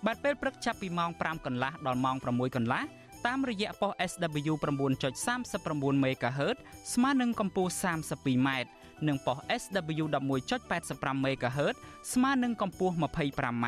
[0.05, 2.81] បាទពេលព្រឹកចាប់ពីម៉ោង5កន្លះដល់ម៉ោង6កន្លះ
[3.27, 4.53] តាមរយៈប៉ុស SW
[5.13, 6.57] 9.39 MHz
[6.93, 8.49] ស្មើនឹងកម្ពស់ 32m
[9.07, 10.05] និងប៉ុស SW
[10.65, 11.75] 11.85 MHz
[12.13, 13.67] ស្មើនឹងកម្ពស់ 25m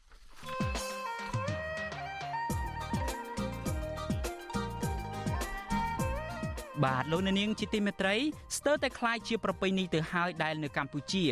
[6.84, 8.16] បាទលោកអ្នកនាងជាទីមេត្រី
[8.56, 11.24] ស្ទើរតែคล้ายជាប្រពៃណីទៅហើយដែលនៅកម្ពុជា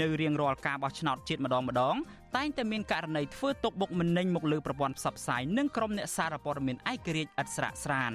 [0.00, 1.96] នៅរៀងរាល់ការបោះឆ្នោតជាតិម្ដងម្ដង
[2.36, 8.12] តែងតែមានករណីធ្វើទុកបុកម្នេញមកលើប្រព័ន្ធផ្សព្វផ្សាយនិងក្រុមអ្នកសារព័ត៌មានឯករាជ្យឥតស្រាកស្រាន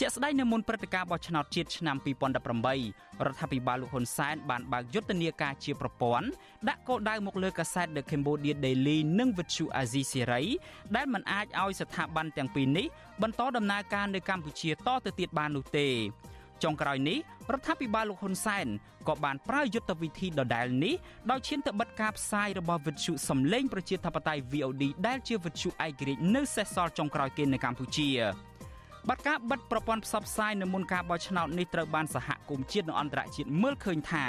[0.00, 6.26] ជាក់ស្ដែងនៅមុនព្រឹត្តិការណ៍បោះឆ្នោតជាតិឆ្នាំ2018រដ្ឋាភិបាលលោកហ៊ុនសែនបានបើកយុទ្ធនាការជាប្រព័ន្ធ
[6.68, 10.44] ដាក់គោលដៅមកលើកាសែត The Cambodia Daily និង Vithu Azizi Siri
[10.96, 12.86] ដែលមិនអាចឲ្យស្ថាប័នទាំងពីរនេះ
[13.22, 14.74] បន្តដំណើរការនៅកម្ពុជាត
[15.04, 15.88] ទៅទៀតបាននោះទេ
[16.62, 17.18] ចុងក្រោយនេះ
[17.52, 18.66] រដ្ឋាភិបាលលោកហ៊ុនសែន
[19.08, 20.94] ក៏បានប្រើយុទ្ធវិធីដដែលនេះ
[21.30, 28.10] ដោយឈានទៅបិទការផ្សាយរបស់វិទ្យុសំឡេងប្រជាធិបតេយ្យ VOD ដែលជាវិទ្យុឯករាជ្យនៅសេសសល់ចុងក្រោយគេនៅកម្ពុជា
[29.08, 34.24] បាត់ការបិទប្រព័ន្ធផ្សព្វផ្សាយនៅមុនការបោះឆ្នោតនេះត្រូវបានសហគមន៍ជាតិនិងអន្តរជាតិមើលឃើញថា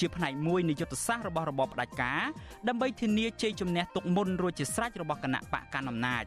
[0.00, 2.22] ជាផ្នែកមួយនៃយុទ្ធសាស្ត្ររបស់របបផ្ដាច់ការ
[2.68, 6.24] ដើម្បីធានាជ័យជំនះទុកមុនរួចជាស្រេចរបស់គណៈបកកណ្ដាលអំណាច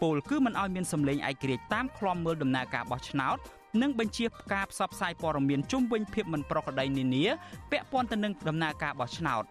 [0.00, 3.36] ពលគឺមិនឲ្យមានសម្លេងឯករាជ្យតាមឃ្លាំមើលដំណើរការបោះឆ្នោត
[3.82, 7.24] និងបញ្ជាការផ្សព្វផ្សាយព័ត៌មានជុំវិញភាពមិនប្រក្រតីនានា
[7.70, 9.44] ពាក់ព័ន្ធទៅនឹងដំណើរការបោះឆ្នោត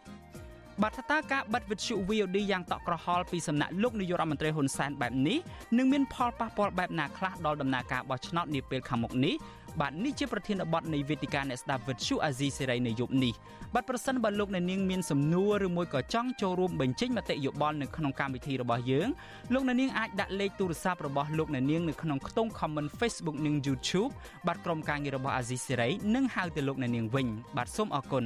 [0.84, 5.38] បាទថាតើការបិទវិទ្យុ VOD យ៉ាងតក់ក្រហល់ពីសំណាក់លោកនាយករដ្ឋមន្ត្រីហ៊ុនសែនបែបនេះ
[5.78, 9.36] នឹងមានផលប៉ះពាល់បែបណាខ្លះដល់ដំណើរការបោះឆ្នោតនាពេលខាងមុខនេះ
[9.80, 13.34] បាទនេះជាប្រធានបទនៃវេទិកាអ្នកស្ដាប់វិទ្យុអាស៊ីសេរីនៅយប់នេះ
[13.76, 19.08] បាទប្រសិនបើលោកអ្នកនាងមានសំណួរឬមួយក៏ចង់ចូលរួមបញ្ចេញមតិយោបល់នៅក្នុងកម្មវិធីរបស់យើង
[19.54, 24.12] លោកអ្នកនាងអាចដាក់លេខទូរស័ព្ទរបស់លោកអ្នកនាងនៅក្នុងខ្ទង់ comment Facebook និង YouTube
[24.48, 28.26] បាទក្រុមការងាររបស់អាស៊ីសេរីនឹងហៅទៅលោកអ្នកនាងវិញបាទសូមអរគុណ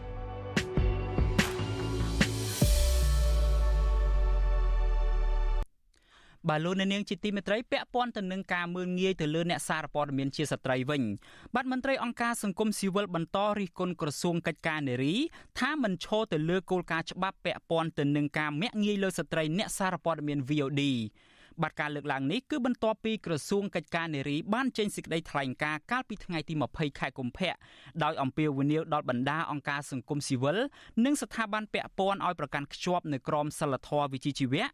[6.49, 11.01] បាទលោកអ្នកនាងជាទីមេត្រីពាក់ព័ន្ធទៅនឹងការមើលងាយទៅលើអ្នកសារព័ត៌មានជាស្ត្រីវិញ
[11.55, 15.15] បាទមន្ត្រីអង្គការសង្គមស៊ីវិលបន្តរិះគន់ក្រសួងកិច្ចការនារី
[15.59, 20.81] ថាមិនឈរទៅលើគោលការណ៍ច្បាប់ពាក់ព័ន្ធទៅនឹងការមាក់ងាយលើស្ត្រីអ្នកសារព័ត៌មាន VOD
[21.63, 27.53] បាទការលើកឡើងនេះគឺបន្ទាប់ពីក្រសួងកិច្ចការនារីបានចេញសេចក្តីថ្លែងការណ៍កាលពីថ្ងៃទី20ខែកុម្ភៈ
[28.03, 30.57] ដោយអំពាវនាវដល់បណ្ដាអង្គការសង្គមស៊ីវិល
[31.05, 34.65] និងស្ថាប័នពាក់ព័ន្ធឲ្យប្រកាន់ខ្ជាប់នូវក្រមសីលធម៌វិជ្ជាជីវៈ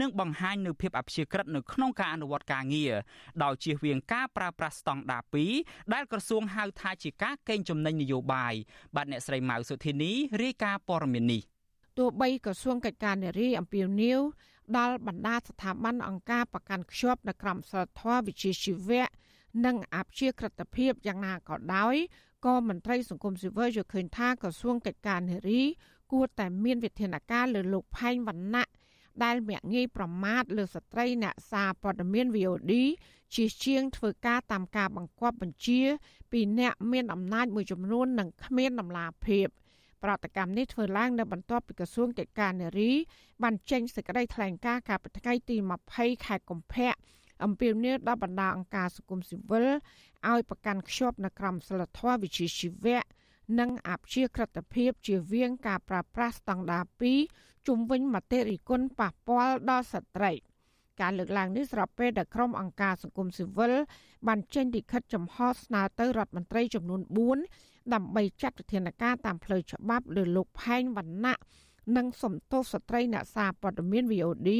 [0.00, 2.94] និងបង្ហាញនូវភាពអព្យាក្រឹតនៅក្នុងការអនុវត្តការងារ
[3.42, 5.22] ដោយជៀសវាងការប្រើប្រាស់ស្តង់ដារ
[5.58, 8.54] 2ដែលក្រសួងហៅថាជាការកេងចំណេញនយោបាយ
[8.96, 11.42] បាទអ្នកស្រីម៉ៅសុធានីរាយការណ៍ព័ត៌មាននេះ
[11.98, 14.20] ទោះបីក្រសួងកិច្ចការនារីអំពាវនាវ
[14.76, 19.06] ដល់បណ្ដាស្ថាប័នអង្គការប្រកាន់ខ្ជាប់នៅក្រមសីលធម៌វិជ្ជាជីវៈ
[19.64, 21.96] និងអព្យាក្រឹតភាពយ៉ាងណាក៏ដោយ
[22.46, 25.62] ក៏មន្ត្រីសង្គមស៊ីវិលយល់ឃើញថាក្រសួងកិច្ចការនារី
[26.12, 28.66] គួរតែមានវិធានការលើលោកផែងវណ្ណៈ
[29.24, 32.72] ដែលមាក់ងាយប្រមាថលើស្ត្រីអ្នកសារព័ត៌មាន VOD
[33.34, 35.80] ជាជាងធ្វើការតាមការបង្គាប់បញ្ជា
[36.32, 39.46] ពីអ្នកមានអំណាចមួយចំនួននិងគ្មានដំណាភាព។
[40.06, 42.92] ប្រតិកម្មនេះធ្វើឡើងនៅបន្ទាប់ពីក្រសួងកិច្ចការនារី
[43.42, 45.56] បានចេញសេចក្តីថ្លែងការណ៍កាលពីថ្ងៃទី
[45.90, 46.92] 20ខែកុម្ភៈ
[47.44, 49.66] អំពាវនាវដល់បណ្ដាអង្គការសង្គមស៊ីវិល
[50.30, 53.00] ឲ្យប្រកាន់ខ្ជាប់នៅក្រមសីលធម៌វិជ្ជាជីវៈ
[53.58, 56.84] និងអព្យាក្រឹតភាពជាវៀងការប្រើប្រាស់ស្តង់ដារ
[57.24, 60.32] 2ជំវិញមតិរិគុណប៉ះពាល់ដល់ស្ត្រី
[61.00, 63.72] ការលើកឡើងនេះស្របពេលដែលក្រុមអង្គការសង្គមស៊ីវិល
[64.26, 67.00] បានចេញលិខិតចំហស្នើទៅរដ្ឋមន្ត្រីចំនួន
[67.40, 71.36] 4 ដើម្បីចាត់វិធានការតាមផ្លូវច្បាប់លើលោកផែងវណ្ណៈ
[71.96, 74.50] និងសំទោសស្ត្រីអ្នកសារព័ត៌មាន VOD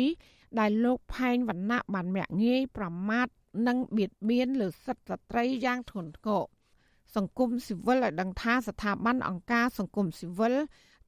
[0.58, 3.26] ដែលលោកផែងវណ្ណៈបានមាក់ងាយប្រមាថ
[3.66, 6.44] និងបៀតបៀនលើសិទ្ធិស្ត្រីយ៉ាងធ្ងន់ធ្ងរ
[7.16, 10.54] សង្គមស៊ីវិលឲ្យដឹងថាស្ថាប័នអង្គការសង្គមស៊ីវិល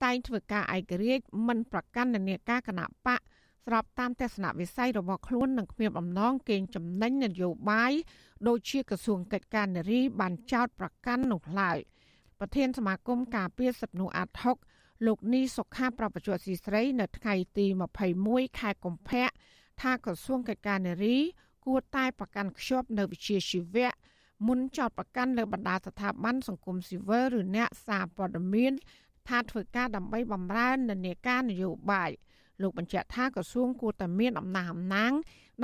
[0.04, 3.20] តែងធ្វើការឯករាជ្យមិនប្រកាន់នានាការគណៈបក
[3.66, 7.92] ស្របតាមទស្សនវិស័យរបស់ខ្លួននិងគ្មានបំណងកេងចំណេញនយោបាយ
[8.48, 11.78] ដូចជាក្រសួងកិច្ចការនារីបានចោទប្រកាន់នោះឡើយ
[12.40, 14.56] ប្រធានសមាគមការពារសិទ្ធិមនុស្សអាត់ហុក
[15.06, 17.66] លោកនីសុខាប្រពន្ធស៊ីស្រី នៅថ្ងៃទី
[18.12, 19.28] 21ខែកុម្ភៈ
[19.82, 21.16] ថាក្រសួងកិច្ចការនារី
[21.64, 23.90] គួរតែប្រកាន់ខ្ជាប់នៅវិជាជីវៈ
[24.46, 28.72] មុនចោតប្រកាន់លើបណ្ដាស្ថាប័នសង្គមស៊ីវិលឬអ្នកសារព័ត៌មាន
[29.28, 32.10] ថាធ្វើការដើម្បីបំរើនិន្នាការនយោបាយ
[32.62, 35.12] លោកបញ្ជាក់ថាក្រសួងគួរតែមានអំណះអំណាង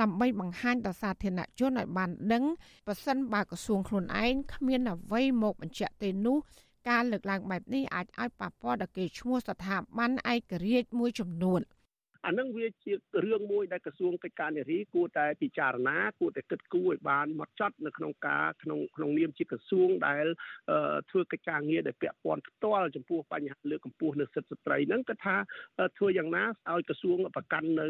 [0.01, 2.43] ដើម្បីបង្ហាញដល់សាធារណជនឲ្យបានដឹង
[2.87, 6.37] ប្រសិនបើក្រសួងខ្លួនឯងគ្មានអ្វីមកបញ្ជាក់ទេនោះ
[6.89, 11.61] ការលើកឡើងបែបនេះអាចឲ្យប៉ះពាល់ដល់កេរ្តិ៍ឈ្មោះស្ថាប័នឯករាជ្យមួយចំនួន។
[12.25, 20.25] អានឹងវាជារឿងមួយដែលក្រសួងកិច្ចការនារីគួរតែពិចារណាគួរតែគិតគូរឲ្យបានមកចត់នៅក្នុងការក្នុងក្នុងនាមជាក្រសួងដែល
[21.09, 25.35] ធ្វើកិច្ចការងារដែលពាក់ព័ន្ធផ្ទាល់ចំពោះបញ្ហាលើកកម្ពស់នៅសិទ្ធិស្ត្រីហ្នឹងគឺថា
[25.97, 27.87] ធ្វើយ៉ាងណាឲ្យក្រសួងប្រកាន់នៅ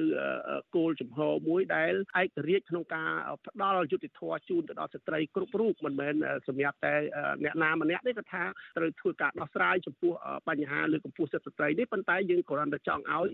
[0.75, 3.09] គោលចំហមួយដែលឯករាជ្យក្នុងការ
[3.45, 6.13] ផ្ដល់យុត្តិធម៌ជូនទៅដល់ស្ត្រីគ្រប់រូបមិនមែន
[6.47, 6.95] សម្រាប់តែ
[7.43, 8.43] អ្នកណាម្នាក់ទេគឺថា
[8.77, 10.13] ត្រូវធ្វើការដោះស្រាយចំពោះ
[10.49, 13.29] បញ្ហាលើកកម្ពស់សិទ្ធិស្ត្រីនេះប៉ុន្តែយើងគ្រាន់តែចង់ឲ្យ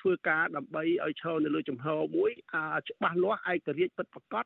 [0.00, 2.30] ធ្វើការការដើម្បីឲ្យឈរនៅលើជំហរមួយ
[2.88, 4.44] ច្បាស់លាស់ឯករាជ្យពិតប្រាកដ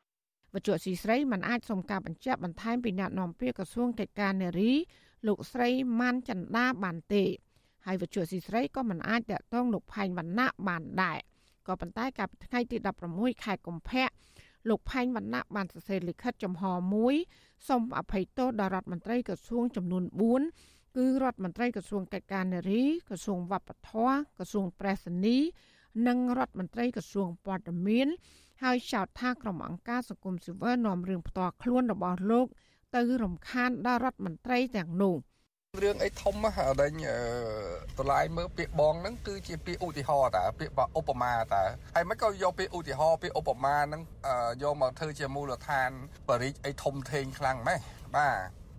[0.53, 4.73] វត្ថុស៊ីស្រីមិនអាចសុំការបញ្ជាក់បន្ថែមពីអ្នកនាំពាក្យក្រសួងកិច្ចការនារី
[5.27, 7.23] លោកស្រីម៉ាន់ចន្ទាបានទេ
[7.85, 11.19] ហើយវត្ថុស៊ីស្រីក៏មិនអាចតាក់ទងលោកផែងវណ្ណៈបានដែរ
[11.67, 12.77] ក៏ប៉ុន្តែកាលពីថ្ងៃទី
[13.11, 14.07] 16ខែកុម្ភៈ
[14.69, 17.15] លោកផែងវណ្ណៈបានសរសេរលិខិតចំហមួយ
[17.67, 20.03] សូមអភ័យទោសដល់រដ្ឋមន្ត្រីក្រសួងចំនួន
[20.49, 25.37] 4គឺរដ្ឋមន្ត្រីក្រសួងកិច្ចការនារីក្រសួងវប្បធម៌ក្រសួងប្រៃសណី
[26.07, 28.07] និងរដ្ឋមន្ត្រីក្រសួងព័ត៌មាន
[28.63, 32.47] ហើយចោទថាក្រុមអង្គការសង្គមស៊ីវិលនាំរឿងផ្ទាល់ខ្លួនរបស់លោក
[32.95, 35.17] ទៅរំខានដល់រដ្ឋមន្ត្រីទាំងនោះ
[35.83, 36.91] រឿងអីធំហ่ะដែល
[37.99, 41.63] តឡាយមើលពាក្យបងហ្នឹងគឺជាពាក្យឧទាហរណ៍តាពាក្យឧបមាតា
[41.95, 44.01] ហើយមិនក៏យកពាក្យឧទាហរណ៍ពាក្យឧបមាហ្នឹង
[44.63, 45.89] យកមកធ្វើជាមូលដ្ឋាន
[46.29, 47.79] បរិយាអីធំធេងខ្លាំងម៉េះ
[48.15, 48.35] បាទ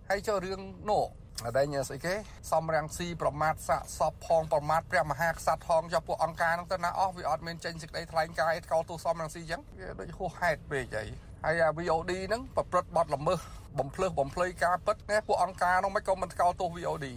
[0.09, 1.03] ហើយចូលរឿងនោះ
[1.45, 2.13] អដែងស្អីគេ
[2.51, 11.05] សំរាំងស៊ីប្រមាថសាកសពផងប្រមាថព្រះមហាក្សត្រផងយកពួកអង្គការហ្នឹងទៅណាអស់វាអត់មានចេញសេចក្តីថ្លែងការណ៍កោតទោសសំរាំងស៊ីអញ្ចឹងវាដូចហួសហេតុពេកអី
[11.45, 13.39] ហើយអា VOD ហ្នឹងប្រព្រឹត្តបទល្មើស
[13.79, 17.07] បំភ្លើសបំភ្លៃការពិតណាពួកអង្គការនោះមិនក៏មិនកោតទោស VOD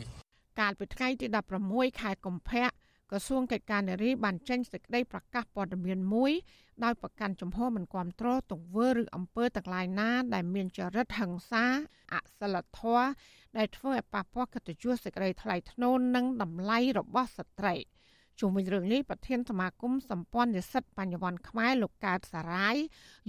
[0.61, 1.27] កាលពីថ្ងៃទី
[1.65, 2.67] 16ខែកុម្ភៈ
[3.11, 6.33] ក្រសួងកិច្ចការនារីបានចេញសេចក្តីប្រកាសព័ត៌មានមួយ
[6.85, 11.65] ដោយប្រកាន់ជំហរមិនគ្រប់គ្រងទង្វើឬអំពើទាំងឡាយណា ដែលមានចរិតហិង្សា
[12.15, 13.07] អសិលធម៌
[13.57, 17.75] ដែលធ្វើឲ្យប៉ះពាល់កិត្តិយសសេចក្តីថ្លៃថ្នូរនិងតម្លៃរបស់ស្ត្រី
[18.41, 22.77] ជុំវិញរឿងនេះប្រធានសមាគមសម្ព័ន្ធនិស្សិតបញ្ញវន្តខ្មែរលោកកើតសារាយ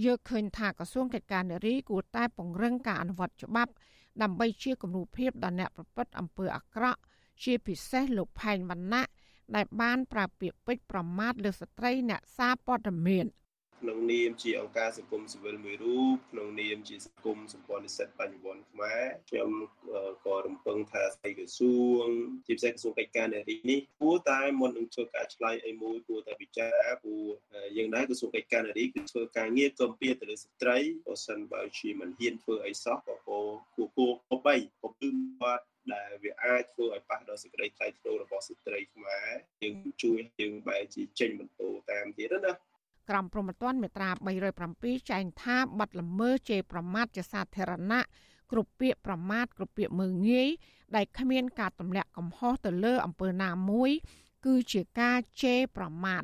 [0.04, 3.72] យកឃើញថាក្រសួងកិច្ចការនារីគួរតែពង្រឹងការអនុវត្តច្បាប់
[4.22, 7.00] ដើម្បីជាគំរូភាពដល់អ្នកប្រព្រឹត្តអំពើអាក្រក់
[7.42, 9.04] ជាពិសេសលោកផែងវណ្ណៈ
[9.56, 13.26] ដែលបានប្រើពាក្យពេចន៍ប្រមាថលើស្ត្រីអ្នកសារព័ត៌មាន។
[13.84, 19.50] ក្នុងនាមជាអង្គការសង្គមស៊ីវិលមួយរូបក្នុងនាមជាសង្គមសម្ព័ន្ធនិស្សិតបញ្ញវន្តខ្មែរខ្ញុំ
[20.26, 22.06] ក៏រំពឹងថាស្ដីក្រសួង
[22.46, 27.24] ជាពិសេសក្រសួងកិច្ចការនារីនេះគួរតែមុននឹងធ្វើការឆ្លើយអីមួយគួរតែពិចារណាព្រោះ
[27.76, 35.08] យ៉ាងណាក្រសួងកិច្ចការនារីគឺធ្វើការងារកំពីទៅលើស្ត្រីបើសិនបើជាមិនហ៊ានធ្វើអីសោះក៏គួរគួរគួរក៏បីក៏គឺ
[35.40, 39.30] គាត់ ដែលវាអាចធ្វើឲ្យប៉ះដល់សេចក្តីថ្លៃថ្នូររបស់ស្ត្រីខ្មែរ
[39.62, 42.52] យើងជួយយើងបែរជាចេញបន្ទោតាមទៀតណា
[43.10, 44.10] ក្រមព្រហ្មទណ្ឌមាត្រា
[44.60, 48.04] 307ចែងថាបាត់ល្មើសជេរប្រមាថជាសាធារណៈ
[48.52, 50.48] គ្រប់ពាក្យប្រមាថគ្រប់ពាក្យមើងងាយ
[50.96, 53.90] ដែលគ្មានការទម្លាក់កំហុសទៅលើអំពើណាមួយ
[54.44, 56.22] គឺជាការជេរប្រមាថ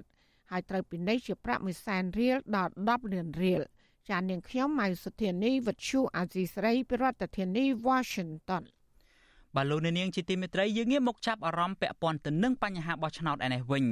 [0.50, 3.62] ហើយត្រូវពិន័យជាប្រាក់1សែនរៀលដល់10លានរៀល
[4.08, 8.62] ចាននាងខ្ញុំម៉ៃសុធានីវិទ្យុអាស៊ីស្រី ប្រធានាធិបតី Washington
[9.56, 13.84] បាទលោកនាងជាទីមេត្រីយើងងាកមកចាប់អារម្មណ៍ពាក់ព័ន្ធទៅនឹងបញ្ហាបោះឆ្នោតឯនេះវិញ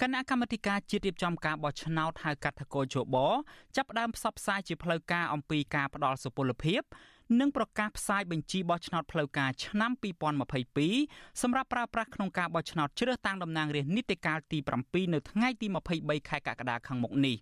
[0.00, 3.16] គណៈកម្មាធិការជាតិរៀបចំការបោះឆ្នោតហៅកាត់ថកោជប
[3.76, 6.82] ចាប់ផ្ដើមផ្សព្វផ្សាយជាផ្លូវការអំពីការផ្ដល់សុពលភាព
[7.40, 9.90] និងប្រកាសផ្សាយបញ្ជីបោះឆ្នោតផ្លូវការឆ្នាំ
[10.66, 15.66] 2022សម្រាប់ប្រើប្រាស់ក្នុងការបោះឆ្នោតជ្រើសតាំងតំណាងរាស្ត្រនីតិកាលទី7នៅថ្ងៃទី
[15.98, 17.36] 23ខែកក្កដាខាងមុខនេះ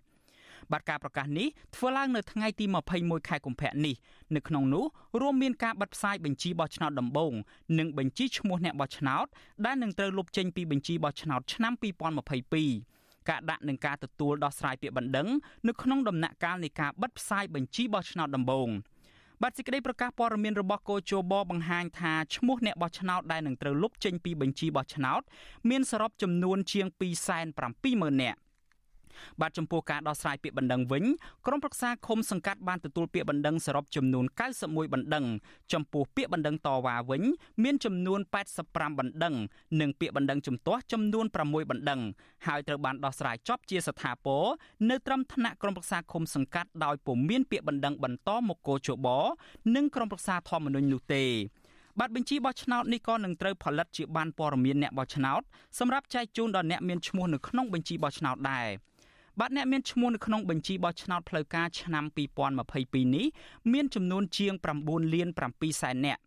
[0.71, 2.65] បាទការប្រកាសនេះធ្វើឡើងនៅថ្ងៃទី
[2.97, 3.95] 21ខែកុម្ភៈនេះ
[4.35, 4.85] នៅក្នុងនោះ
[5.21, 7.33] រួមមានការបិទផ្សាយបញ្ជីបោះឆ្នោតដំបូង
[7.79, 9.25] និងបញ្ជីឈ្មោះអ្នកបោះឆ្នោត
[9.65, 11.73] ដែលនឹងត្រូវលុបចេញពីបញ្ជីបោះឆ្នោតឆ្នាំ
[12.51, 15.27] 2022ការដាក់នឹងការទទួលដោះស្រាយពាក្យបណ្ដឹង
[15.67, 18.69] នៅក្នុងដំណាក់កាលនៃការបិទផ្សាយបញ្ជីបោះឆ្នោតដំបូង
[19.43, 25.21] បាទសេចក្តីប្រកាសព័ត៌មានរបស់គោជបបង្ហាញថាឈ្មោះអ្នកបោះឆ្នោតដែលនឹងត្រូវលុបចេញពីបញ្ជីបោះឆ្នោត
[25.69, 26.87] មានសរុបចំនួនជាង
[27.59, 28.39] 270,000នាក់
[29.41, 31.03] បាទចំពោះការដោះស្រាយពាក្យបណ្ដឹងវិញ
[31.45, 34.25] ក្រុមប្រឹក្សាឃុំសង្កាត់បានទទួលពាក្យបណ្ដឹងសរុបចំនួន
[34.59, 35.25] 91បណ្ដឹង
[35.73, 37.21] ចំពោះពាក្យបណ្ដឹងតវ៉ាវិញ
[37.63, 38.19] មានចំនួន
[38.59, 39.35] 85បណ្ដឹង
[39.81, 42.01] និងពាក្យបណ្ដឹងជំទាស់ចំនួន6បណ្ដឹង
[42.47, 44.43] ហើយត្រូវបានដោះស្រាយចប់ជាស្ថាពរ
[44.89, 49.07] នៅត្រឹមថ្នាក់ក្រុមប្រឹក្សាឃុំសង្កាត់ដោយពុំមានពាក្យបណ្ដឹងបន្តមកគោជប
[49.75, 51.25] និងក្រុមប្រឹក្សាធម្មនុញ្ញនោះទេ
[51.99, 55.41] បាទបញ្ជីបោះឆ្នោតនេះក៏នឹងត្រូវផលិតជាបានព័ត៌មានអ្នកបោះឆ្នោត
[55.79, 58.67] សម្រាប់ចែកជូនដល់អ្នកមានឈ្មោះនៅក្នុងបញ្ជីបោះឆ្នោតដែរ
[59.39, 62.03] បាទអ្នកមានឈ្មោះនៅក្នុងបញ្ជីបោះឆ្នោតផ្លូវការឆ្នាំ
[62.59, 63.25] 2022នេះ
[63.73, 66.21] មានចំនួនជាង9លាន7សែននាក់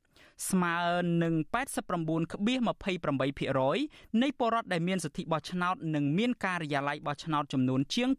[0.51, 0.77] ស្មើ
[1.23, 8.11] នឹង89.28%នៃពលរដ្ឋដែលមានសិទ្ធិបោះឆ្នោតនិងមានការិយាល័យបោះឆ្នោតចំនួនជាង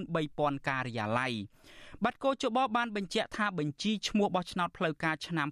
[0.00, 1.32] 23,000ការិយាល័យ
[2.04, 5.48] បាត់កោជបបានបញ្ជាក់ថាបញ្ជីឈ្មោះបោះឆ្នោតផ្លូវការឆ្នាំ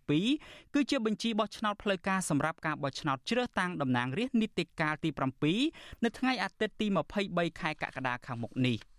[0.00, 5.10] 2022គឺជាបញ្ជីបោះឆ្នោតផ្លូវការសម្រាប់ការបោះឆ្នោតជ្រើសតាំងតំណាងរាស្ត្រនីតិកាលទី
[5.56, 6.86] 7នៅថ្ងៃអាទិត្យទី
[7.24, 8.78] 23ខែកក្កដាខាងមុខនេះ។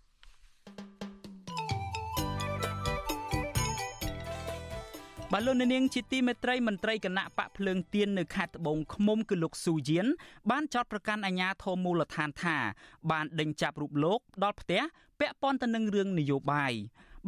[5.32, 10.06] បាទលោកនាងជាទីមេត្រីមន្ត្រីគណៈបកភ្លើងទៀននៅខេត្តត្បូងឃ្មុំគឺលោកស៊ូយៀន
[10.50, 12.56] បានចោទប្រកាន់អាជ្ញាធរមូលដ្ឋានថា
[13.10, 14.82] បានដេញចាប់រូបលោកដល់ផ្ទះ
[15.20, 16.72] ពាក់ព័ន្ធទៅនឹងរឿងនយោបាយ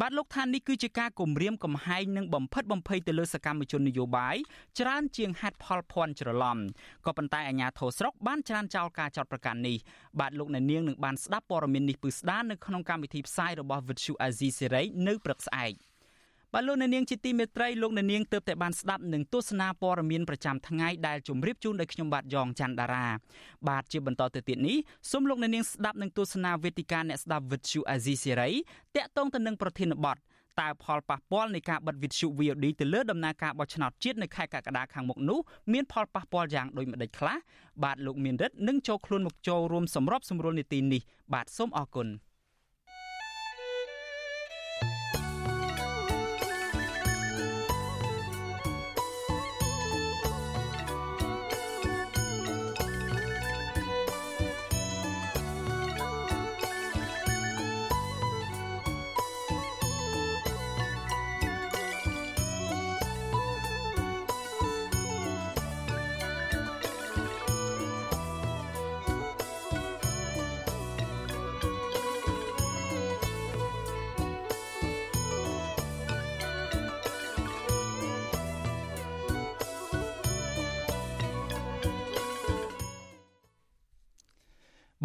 [0.01, 4.37] បាទលោកថានេះគឺជាការគំរាមកំហែងនិងបំផិតបំភ័យទៅលើសកម្មជននយោបាយ
[4.79, 6.59] ច្រើនជាងហេតុផលភ័ន្តច្រឡំ
[7.07, 9.77] ក៏ប៉ុន្តែអាជ្ញាធរស្រុកបានច្រានចោលការចោទប្រកាន់នេះ
[10.21, 15.75] បាទលោកអ្នកនាងនឹងបានស្ដាប់ព័ត៌មាននេះពឺស្ដារនៅក្នុងកម្មវិធីផ្សាយរបស់ Vuthu Azizi Serai នៅព្រឹកស្អែក។
[16.55, 23.07] បាទលោកអ្នកនាងជាទីមេត្រីលោកអ្នកនាងទើបតែបានស្ដាប់នឹងទស្សនាព័ត៌មានប្រចាំថ្ងៃដែលជម្រាបជូនដោយខ្ញុំបាទយ៉ងច័ន្ទដារា
[23.69, 24.77] បាទជាបន្តទៅទៀតនេះ
[25.11, 28.51] សូមលោកអ្នកនាងស្ដាប់នឹងទស្សនាវេទិកាអ្នកស្ដាប់វិទ្យុអាស៊ីសេរី
[28.97, 30.17] តាក់ទងទៅនឹងប្រធានបទ
[30.61, 35.39] តើផលប៉ះពាល់នៃការបិទវិទ្យុ VOD ទៅលើដំណើរការបោះឆ្នោតជាតិនៅខែកក្កដាខាងមុខនោះ
[35.73, 37.37] មានផលប៉ះពាល់យ៉ាងដូចម្តេចខ្លះ
[37.83, 42.09] បាទលោកមានរិទ្ធនឹងចូលខ្លួនមកចូលរួមសម្របសម្រួលនីតិនេះបាទសូមអរគុណ។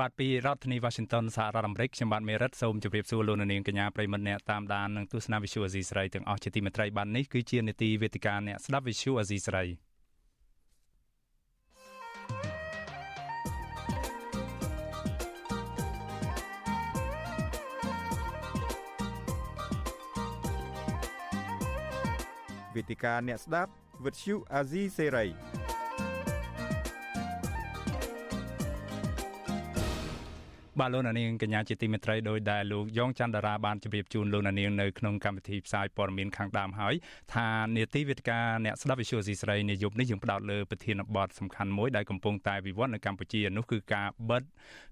[0.03, 9.63] បាទពីរដ្ឋធានី Washington សហរដ្ឋអាមេរិកខ្ញុំបាទមេរិតសូមជម្រាបសួរលោកនាងកញ្ញាប្រិមត្តអ្នកតាមដាននិងទស្សនា Visual Asia ស្រីទាំងអស់ជាទីមេត្រីបាទនេះគឺជានេតិវេទិកាអ្នកស្ដាប់ Visual Asia ស្រី
[22.75, 23.71] វេទិកាអ្នកស្ដាប់
[24.05, 25.62] Visual Asia សេរី
[30.79, 36.93] បាទលោកនាងកញ្ញាជាទីមេត្រីដោយដែលលោកយ៉ងច័ន្ទតារាបានជម្រាបជូនលោកនាងនៅក្នុងកម្មវិធីផ្សាយព័ត៌មានខាងដើមហើយ
[37.35, 44.43] ថានេតិវិទ្យាអ្នកស្ដាប់វិទ្យុស៊ីស្រីនាយប់នេះយើងផ្ដោតលើប្រធានបទសំខាន់មួយដែលកំពុងតែវិវត្តនៅកម្ពុជានោះគឺការបិទ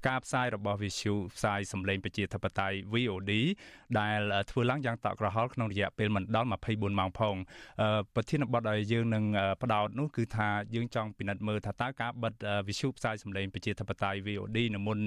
[0.08, 3.32] ការផ្សាយរបស់វិទ្យុផ្សាយសម្លេងប្រជាធិបតេយ្យ VOD
[4.00, 4.20] ដែល
[4.52, 7.36] ធ្វើឡើងយ៉ាងតក់ក្រហល់ក្នុងរយៈពេលមិនដល់24ម៉ោងផង
[8.16, 9.24] ប្រធានបទដែលយើងនឹង
[9.64, 12.34] ផ្ដោតនោះគឺថាយើងចង់ពិនិត្យមើលថាតើការបិទ
[12.68, 15.00] វិទ្យុផ្សាយសម្លេងប្រជាធិបតេយ្យ VOD នៅមុន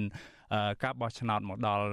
[0.83, 1.85] ការបោះឆ្នោតមកដល់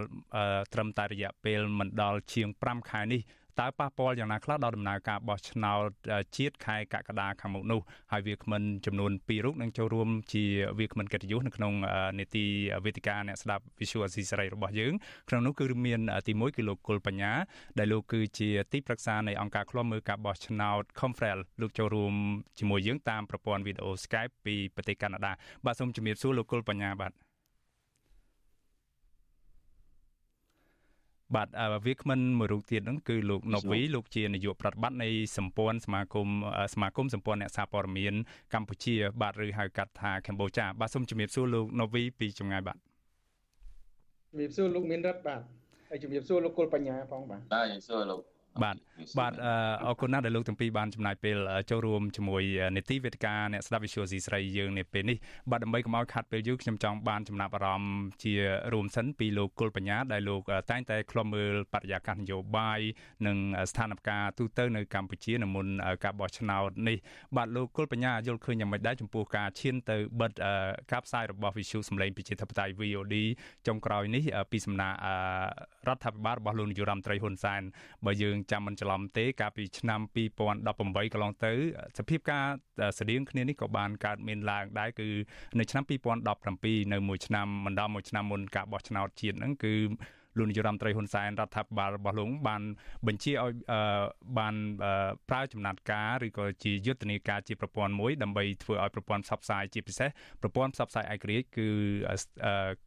[0.73, 3.23] ត្រឹមតែរយៈពេលមិនដល់ជាង5ខែនេះ
[3.61, 5.89] តើប៉ះពាល់យ៉ាងណាខ្លះដល់ដំណើរការបោះឆ្នោត
[6.37, 7.81] ជាតិខែកក្កដាខាងមុខនោះ
[8.13, 10.45] ហើយវាគ្មិនចំនួន2រូបនឹងចូលរួមជា
[10.79, 11.73] វាគ្មិនកិត្តិយសនៅក្នុង
[12.21, 12.45] នេតិ
[12.85, 14.93] វេទិកាអ្នកស្ដាប់ Visual Asia សេរីរបស់យើង
[15.29, 17.33] ក្នុងនោះគឺមានទី1គឺលោកគុលបញ្ញា
[17.79, 22.15] ដែលលោកគឺជាទីប្រឹក្សានៃអង្គការឃ្លាំមើលការបោះឆ្នោត Confrel លោកចូលរួម
[22.59, 25.33] ជាមួយយើងតាមប្រព័ន្ធវីដេអូ Skype ពីប្រទេសកាណាដា
[25.65, 27.13] បាទសូមជំរាបសួរលោកគុលបញ្ញាបាទ
[31.37, 31.49] បាទ
[31.87, 36.29] វាគ្មិនមួយរូបទៀតហ្នឹងគឺលោកណូវីលោកជានាយកប្រតិបត្តិនៃសម្ព័ន្ធសមាគម
[36.75, 38.15] សមាគមសម្ព័ន្ធអ្នកសារព័ត៌មាន
[38.55, 42.77] កម្ពុជា បាទឬហៅកាត់ថាកម្ពុជាបាទសូមជំរាបសួរលោកណូវីពីចម្ងាយបាទ
[44.31, 45.41] ជំរាបសួរលោកមានរដ្ឋបាទ
[45.89, 48.21] ហើយជំរាបសួរលោកគុលបញ្ញាផងបាទបាទជំរាបសួរលោក
[48.63, 48.77] បាទ
[49.19, 49.33] បាទ
[49.87, 51.37] អរគុណណាស់ដែលលោកទាំងពីរបានចំណាយពេល
[51.71, 52.43] ចូលរួមជាមួយ
[52.77, 55.19] នេតិវេទិកាអ្នកស្ដាប់ Visual C ស្រីយើងនៅពេលនេះ
[55.51, 58.33] បាទដើម្បីកុំឲ្យខាត់ពេលយូរខ្ញុំចង់បានចំណាប់អារម្មណ៍ជា
[58.73, 62.81] រួមសិនពីលោកគុលបញ្ញាដែលលោកតែងតែឃ្លាំមើលបរិយាកាសនយោបាយ
[63.27, 63.37] និង
[63.71, 65.67] ស្ថានភាពទូទៅនៅកម្ពុជានៅមុន
[66.05, 66.97] ការបោះឆ្នោតនេះ
[67.37, 70.33] បាទលោកគុលបញ្ញាយល់ឃើញយ៉ាងម៉េចដែរចំពោះការឈានទៅបិទ
[70.93, 73.17] ការផ្សាយរបស់ Visual សម្លេងប្រជាធិបតេយ្យ VOD
[73.67, 74.97] ចុងក្រោយនេះពីសំណាក់
[75.89, 77.63] រដ្ឋាភិបាលរបស់លោកនាយរដ្ឋមន្ត្រីហ៊ុនសែន
[78.07, 80.01] បើយើងចាំមិនច្រឡំទេកាលពីឆ្នាំ
[80.57, 81.53] 2018កន្លងទៅ
[81.99, 82.47] សភាពការ
[82.99, 85.09] ស្តៀងគ្នានេះក៏បានកើតមានឡើងដែរគឺ
[85.59, 89.75] នៅឆ្នាំ2017នៅមួយឆ្នាំមិនដល់មួយឆ្នាំមុនការបោះឆ្នោតជាតិហ្នឹងគឺ
[90.39, 92.63] លោកនាយរដ្ឋមន្ត្រីហ៊ុនសែនរដ្ឋាភិបាលរបស់លោកបាន
[93.07, 93.53] បញ្ជាឲ្យ
[94.39, 94.55] បាន
[95.29, 100.09] ប្រើចំណាត់ការឬក៏ជាយុទ្ធនាការជាប្រព័ន្ធមួយដើម្បីធ្វើឲ្យប្រព័ន្ធផ្សព្វផ្សាយជាពិសេស
[100.43, 101.69] ប្រព័ន្ធផ្សព្វផ្សាយឯករាជ្យគឺ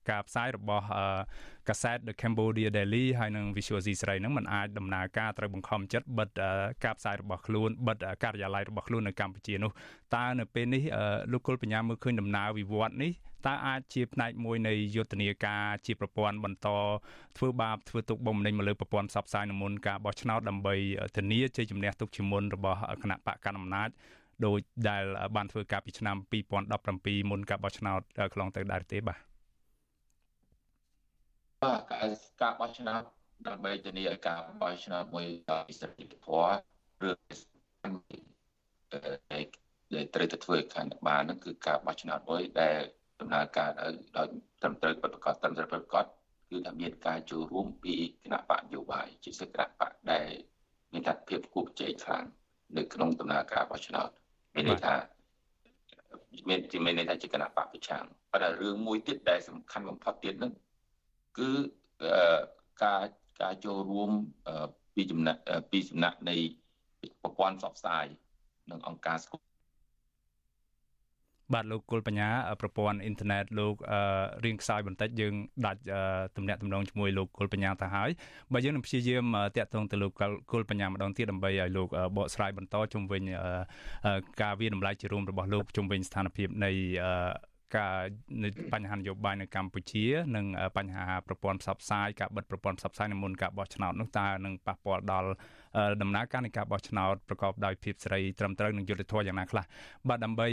[0.10, 0.86] ការផ្សាយរបស់
[1.70, 6.30] កាសែត The Cambodia Daily ហើយនិង Visual C ស្រីហ្នឹងมันអាចដំណើរការត្រូវបង្ខំចិត្តបិទ
[6.84, 9.72] ការផ្សាយរបស់ខ្លួនបិទការិយាល័យរបស់ខ្លួននៅកម្ពុជានោះ
[10.16, 10.84] តើនៅពេលនេះ
[11.32, 13.12] លោកគុលបញ្ញាមើលឃើញដំណើរវិវត្តនេះ
[13.48, 16.68] តើអាចជាផ្នែកមួយនៃយុទ្ធនាការជាប្រព័ន្ធបន្ត
[17.38, 20.76] ធ្វើបាបធ្វើទុកបុកម្នេញមកលើប្រព័ន្ធផ្សព្វផ្សាយនៅមុនការបោះឆ្នោតដើម្បី
[21.18, 23.90] ធានាជ័យជំនះទុកជាមុនរបស់គណៈបកកណ្ដាលអំណាច
[24.46, 25.04] ដោយដែល
[25.36, 26.18] បានធ្វើការពីឆ្នាំ
[26.74, 29.20] 2017មុនការបោះឆ្នោតកន្លងទៅដែរទេបាទ
[31.64, 31.82] បាទ
[32.42, 33.02] ការបោះឆ្នោត
[33.48, 35.28] ដើម្បីធានាឲ្យការបោះឆ្នោតមួយ
[35.70, 36.76] ពិសេសធម៌
[37.10, 37.12] ឬ
[38.94, 42.82] ដែលត្រូវទៅធ្វើខាងបានហ្នឹងគឺការបោះឆ្នោតមួយដែល
[43.20, 43.70] ដំណើរការ
[44.18, 44.28] ដោយ
[44.62, 46.06] ត្រឹមត្រូវពិតប្រាកដត្រឹមត្រូវពិតប្រាកដ
[46.50, 50.30] គឺថាមានការចូលរួមពីគណៈបកនយោបាយជាសិក្ខៈបកដែល
[50.92, 52.26] មានថាភាពគួរជ័យខ្លាំង
[52.78, 54.10] នៅក្នុងដំណើរការបោះឆ្នោត
[54.56, 54.96] មានន័យថា
[56.50, 60.54] មានជាមានន័យថាជាគណៈបកប្រឆាំងប៉ុន្តែរឿងមួយទៀតដែលសំខាន់បំផុតទៀតហ្នឹង
[61.38, 61.50] គឺ
[62.84, 63.04] ការ
[63.42, 64.10] ការចូលរួម
[64.96, 66.36] ពីចំណាក់ពីសំណាក់នៃ
[67.22, 68.06] ប្រព័ន្ធផ្សព្វផ្សាយ
[68.72, 69.46] និងអង្គការស្គាល់
[71.54, 72.30] បាទលោកគុលបញ្ញា
[72.62, 73.76] ប្រព័ន្ធអ៊ីនធឺណិតលោក
[74.46, 75.34] រៀងខ្សោយបន្តិចយើង
[75.66, 75.82] ដាច់
[76.38, 78.10] ទំនាក់ទំនងជាមួយលោកគុលបញ្ញាទៅហើយ
[78.54, 80.12] បើយើងនឹងព្យាយាមតាក់ទងទៅលោក
[80.52, 83.22] គុលបញ្ញាម្ដងទៀតដើម្បីឲ្យលោកបកស្រាយបន្តជុំវិញ
[84.42, 86.72] ការវាតម្លៃជារួមរបស់លោកជុំវិញស្ថានភាពនៃ
[87.78, 87.98] ការ
[88.74, 90.06] បញ្ហានយោបាយនៅកម្ពុជា
[90.36, 90.46] និង
[90.78, 95.30] បញ្ហាប្រព័ន្ធផ្សព្វផ្សាយការបិទប្រព័ន្ធផ្សព្វផ្សាយនៅមុនការបោះឆ្នោតនោះតើនឹងប៉ះពាល់ដល់
[96.02, 99.64] ដំណើរការនៃការបោះឆ្នោតប្រកបដោយភាពសេរីត្រឹមត្រូវនិងយុត្តិធម៌យ៉ាងណាខ្លះ
[100.08, 100.48] បាទដើម្បី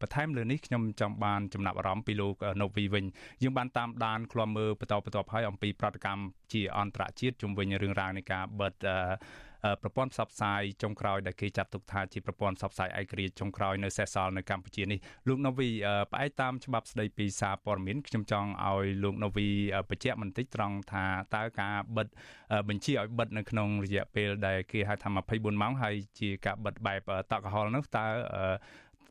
[0.00, 3.04] បន្ថែមលើនេះខ្ញុំចង់បានចំណាប់អារម្មណ៍ពីលោកណូវីវិញ
[3.42, 6.22] យើងបានតាមដានឃ្លាំមើលបន្តបន្ទាប់ហើយអំពីប្រតិកម្ម
[6.52, 8.74] ជាអន្តរជាតិជុំវិញរឿងរ៉ាវនៃការបិទ
[9.82, 14.98] ប្រព័ន្ធផ្សព្វផ្សាយចុងក្រោយដែលគេចាត់ទុកថាជាប្រព័ន្ធផ្សព្វផ្សាយឯករាជ្យចុងក្រោយនៅសេសសល់នៅកម្ពុជានេះ
[15.28, 15.68] លោកណូវី
[16.12, 19.48] ផ្អែកតាមច្បាប់ស្តីពីសារព័ត៌មានខ្ញុំចង់ឲ្យលោកណូវី
[19.90, 22.08] បញ្ជាក់បន្តិចត្រង់ថាតើការបិទ
[22.68, 27.00] បញ្ជាឲ្យបិទនៅក្នុងរយៈពេលដែលគេហៅថា24ម៉ោងហើយជាការបិទបែប
[27.32, 28.06] តក់កុហលនោះតើ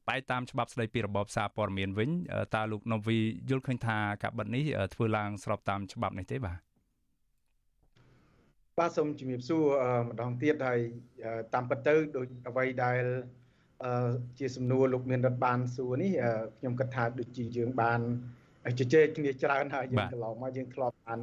[0.08, 2.10] បែបតាមច្បាប់ស្តីពីរបបសារព័ត៌មានវិញ
[2.56, 3.18] តើលោកណូវី
[3.50, 4.64] យល់ឃើញថាការបិទនេះ
[4.94, 6.73] ធ្វើឡើងស្របតាមច្បាប់នេះទេបាទ
[8.80, 9.64] បាទសូមជំរាបសួរ
[10.04, 10.80] ម្ដងទៀតហើយ
[11.54, 13.04] តាមពិតទៅដូចអ្វីដែល
[14.40, 16.12] ជាសំណួរលោកមានរដ្ឋបានសួរនេះ
[16.58, 18.00] ខ្ញុំគិតថាដូចជាយើងបាន
[18.80, 21.20] ជជែកគ្នាច្រើនហើយយើងកន្លងមកយើងធ្លាប់បាន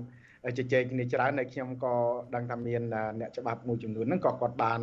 [0.58, 1.94] ជជែកគ្នាច្រើនហើយខ្ញុំក៏
[2.34, 2.82] ដឹងថាមាន
[3.20, 4.80] អ្នកច្បាប់មួយចំនួនហ្នឹងក៏គាត់បាន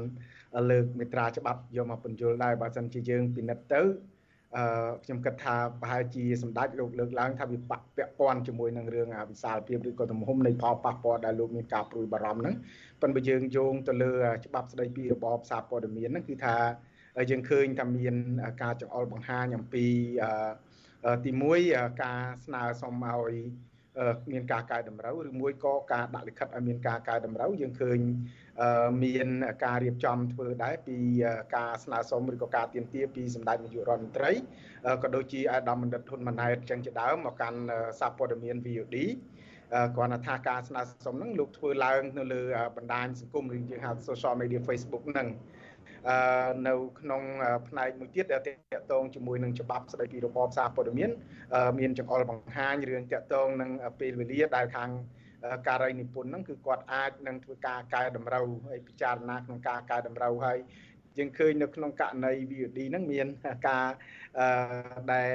[0.71, 3.81] លើកមេត្រាច្បាប់យកមកបញ្យល់ដែរបើមិនជាយើងពិនិត្យទៅ
[4.55, 7.85] អឺខ្ញុំគិតថាប្រហែលជាសម្ដេចលោកលើកឡើងថាវាពាក់
[8.19, 12.55] ព័ន្ធជាមួយនឹងរឿងវិសាលភាពឬក៏ទំហំនៃផលប៉ះពាល់ដែលលោកមានការព្រួយបារម្ភហ្នឹង
[13.01, 14.13] ប៉ុន្តែយើងយោងទៅលើ
[14.45, 16.55] ច្បាប់ស្ដីពីរបបសារព័ត៌មានហ្នឹងគឺថា
[17.31, 18.15] យើងឃើញថាមាន
[18.61, 19.85] ការចង្អុលបង្ហាញអំពី
[21.25, 21.31] ទី
[21.65, 23.33] 1ការស្នើសុំឲ្យ
[24.31, 27.99] មានការកែតម្រូវឬមួយក៏ការដាក់លិខិតឲ្យមានការកែតម្រូវយើងឃើញ
[29.03, 29.27] មាន
[29.63, 30.97] ការរៀបចំធ្វើដែរពី
[31.55, 34.31] ការស្នើសុំឬក៏ការទៀមទាពីសម្ដេចនាយករដ្ឋមន្ត្រី
[35.03, 37.59] ក៏ដូចជាអាដាមបណ្ឌិតហ៊ុនម៉ាណែតចឹងជាដើមមកកាន់
[37.99, 38.97] សារព័ត៌មាន VOD
[39.95, 42.41] គ្រាន់តែថាការស្នើសុំហ្នឹងលោកធ្វើឡើងនៅលើ
[42.77, 45.27] បណ្ដាញសង្គមឬយើងហៅ social media Facebook ហ្នឹង
[46.09, 47.21] អឺនៅក្នុង
[47.67, 51.09] ផ្នែកមួយទៀតដែលតកតងជាមួយនឹងច្បាប់ស្តីពីរបបសារព័ត៌មាន
[51.79, 54.89] មានចង្អុលបង្ហាញរឿងតកតងនឹងពេលវេលាដែលខាង
[55.67, 60.59] ការីនិពន្ធហ្នឹងគឺគាត់អាចនឹងធ្វើការកែតម្រូវហើយពិចារណាក្នុងការកែតម្រូវហើយ
[61.17, 63.27] យើងឃើញនៅក្នុងករណី VOD ហ្នឹងមាន
[63.67, 63.87] ការ
[65.13, 65.31] ដែល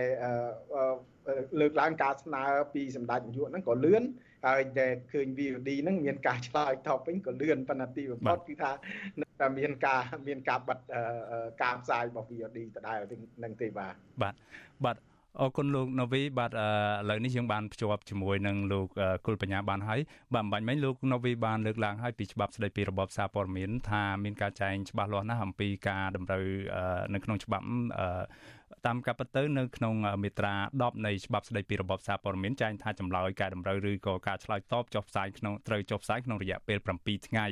[1.61, 2.43] លើកឡើងការស្នើ
[2.75, 4.03] ពីសម្ដេចនាយកហ្នឹងក៏លឿន
[4.47, 8.71] ហើយដែលឃើញ VOD ហ្នឹងមានការឆ្លើយតបវិញក៏លឿនប៉ុន្តែទីបំផុតគឺថា
[9.41, 10.79] តែមានការមានការបិទ
[11.63, 13.01] ការផ្សាយរបស់ VOD ដដែល
[13.45, 14.35] នឹងទេបាទបាទ
[14.85, 14.97] បាទ
[15.41, 16.55] អរគុណលោកណូវីបាទឥ
[17.11, 18.87] ឡូវនេះយើងបានភ្ជាប់ជាមួយនឹងលោក
[19.27, 20.01] គុលបញ្ញាបានហើយ
[20.35, 26.45] បាទមិនបាញ់មិញលោកណូវីបានលើកឡើងហើយពីច្បាប់ស្តីពីរបបសារព័ត៌មានថាមានការចែងច្បាស់លាស់ណាស់អំពីការតម្រូវ
[27.15, 27.67] នៅក្នុងច្បាប់
[28.87, 37.47] តាមការពិតទៅនៅក្នុងមាត្រា10នៃច្បាប់ស្តីពីរបបសារព័ត៌មានចែងថាចម្លើយកែតម្រូវឬក៏ការឆ្លើយតបចុះផ្សាយក្នុងត្រូវចុះផ្សាយក្នុងរយៈពេល7ថ្ងៃ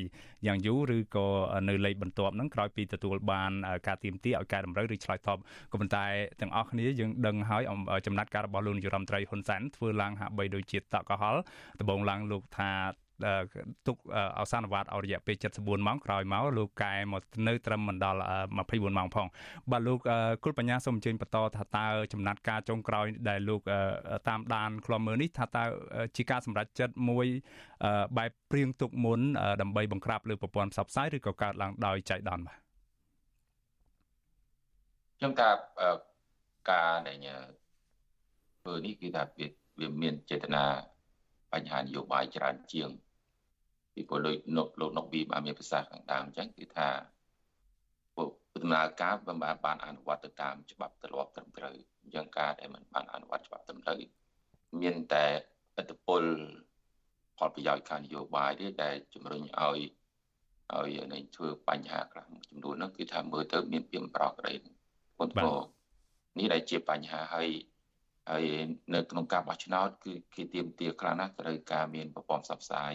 [0.47, 1.27] យ៉ាងយូរឬក៏
[1.69, 3.53] នៅលេខបន្ទាប់ហ្នឹងក្រោយពីទទួលបាន
[3.87, 5.39] ការទៀមទាឲ្យកែតម្រូវឬឆ្លើយតប
[5.73, 6.05] ក៏ប៉ុន្តែ
[6.41, 7.63] ទាំងអស់គ្នាយើងដឹងហើយ
[8.07, 11.41] ចំណាត់ការរបស់លោកនាយរដ្ឋមន្ត្រីហ៊ុនសែនធ្វើឡើងហាក់បីដូចជាតកកហល់
[11.81, 12.71] ដំបងឡើងលោកថា
[13.87, 13.97] ទុក
[14.39, 18.21] អសានវត្តអររយៈពេល74ម៉ោងក្រោយមកលោកកែមកនៅត្រឹមមិនដល់
[18.59, 19.27] 24ម៉ោងផង
[19.71, 19.99] បាទលោក
[20.45, 23.61] គុលបញ្ញាសូមអញ្ជើញបន្តថាតើចំណាត់ការចុងក្រោយដែលលោក
[24.29, 25.65] តាមដានខ្លំមើលនេះថាតើ
[26.17, 27.27] ជាការសម្រេចចិត្តមួយ
[28.19, 29.21] បែបព្រៀងទុកមុន
[29.63, 32.59] ដើម្បីបង្ក្រាបលើប្រព័ន្ធផ្សព្វផ្សាយឬក៏កើតឡើងដោយចៃដន្យបាទ
[35.19, 35.51] ខ្ញុំថា
[36.71, 37.19] ការដែល
[38.63, 39.23] ធ្វើនេះគឺថា
[39.81, 40.65] វាមានចេតនា
[41.53, 42.91] បញ្ហានយោបាយច្រើនជាង
[44.01, 46.89] ពីព្រោះលោកលោកលោកនុកវីបានមានប្រសាសន៍ខាងដើមអញ្ចឹងគឺថា
[48.63, 54.01] ដំណើរការមិនបានបានអនុវត្តទៅតាមច្បាប់ទម្លាប់ត្រឹមត្រូវអញ្ចឹងការដែលមិនបានអនុវត្តច្បាប់ត្រឹមត្រូវ
[54.81, 55.27] មានតែ
[55.81, 56.23] ឥទ្ធិពល
[57.39, 59.79] ផលប្រយោជន៍ខាងនយោបាយទេដែលជំរុញឲ្យ
[60.75, 64.53] ឲ្យនឹងធ្វើបញ្ហាខ្លះចំនួនហ្នឹងគឺថាមើលទៅមានពីប្រកក្តី
[65.19, 65.49] ប៉ុន្តែ
[66.39, 67.49] នេះដែលជាបញ្ហាហើយ
[68.31, 68.45] ហើយ
[68.95, 72.95] នៅក្នុងការបោះឆ្នោតគឺគេទៀមទាខ្លាំងណាស់ត្រូវការមានប្រព័ន្ធផ្សព្វផ្សាយ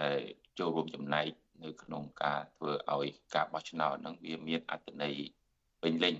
[0.00, 0.18] ដែល
[0.58, 1.26] ចូលរួមចំណែក
[1.64, 5.14] នៅក្នុងការធ្វើឲ្យការបោះឆ្នោតហ្នឹងវាមានអត្ថន័យ
[5.82, 6.14] ពេញលេញ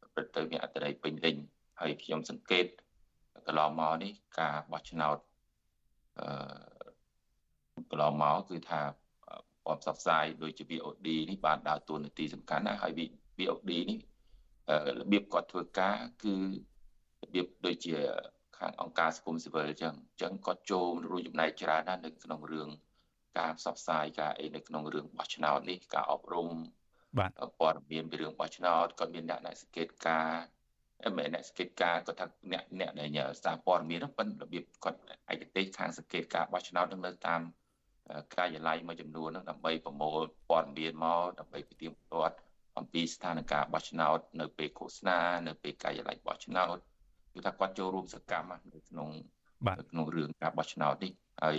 [0.00, 1.36] ប្រព្រឹត្តទៅមានអត្ថន័យពេញលេញ
[1.80, 2.66] ហើយខ្ញុំសង្កេត
[3.46, 5.18] កន្លងមកនេះការបោះឆ្នោត
[6.20, 6.26] អឺ
[7.90, 8.80] កន្លងមកគឺថា
[9.64, 12.92] ព័ន្ធផ្សព្វផ្សាយដូចជា VOD នេះបានដើរតួនាទីសំខាន់ណាស់ហើយ
[13.38, 13.98] VOD នេះ
[15.00, 16.34] របៀបគាត់ធ្វើការគឺ
[17.22, 17.94] របៀបដូចជា
[18.58, 22.68] ខាងអង្គការសង្គមស៊ីវិលអញ្ចឹងអញ្ចឹងគាត់ចូលរួមចំណែកច្រើនណាស់នៅក្នុងរឿង
[23.38, 26.48] ការផ្សព្វផ្សាយការអីនៅក្នុងរឿងបោះឆ្នោតនេះការអប់រំ
[27.18, 30.30] បាទព័ត៌មានពីរឿងបោះឆ្នោតគាត់មានអ្នកអ្នកសង្កេតការ
[31.06, 34.98] អមែនអ្នកសង្កេតការគាត់ថាអ្នកអ្នកដែលសារព័ត៌មានហ្នឹងប៉ុន្តែរបៀបគាត់
[35.32, 37.40] ឯកទេសខាងសង្កេតការបោះឆ្នោតនឹងនៅតាម
[38.36, 42.36] ការិយាល័យមួយចំនួនហ្នឹងដើម្បីប្រមូលព័ត៌មានមកដើម្បីពិទាមទាត់
[42.78, 46.76] អំពីស្ថានភាពបោះឆ្នោតនៅពេលឃោសនានៅពេលការិយាល័យបោះឆ្នោត
[47.32, 49.08] គឺថាគាត់ចូលរួមសកម្មនៅក្នុង
[49.78, 51.12] នៅក្នុងរឿងការបោះឆ្នោតនេះ
[51.44, 51.58] ហើយ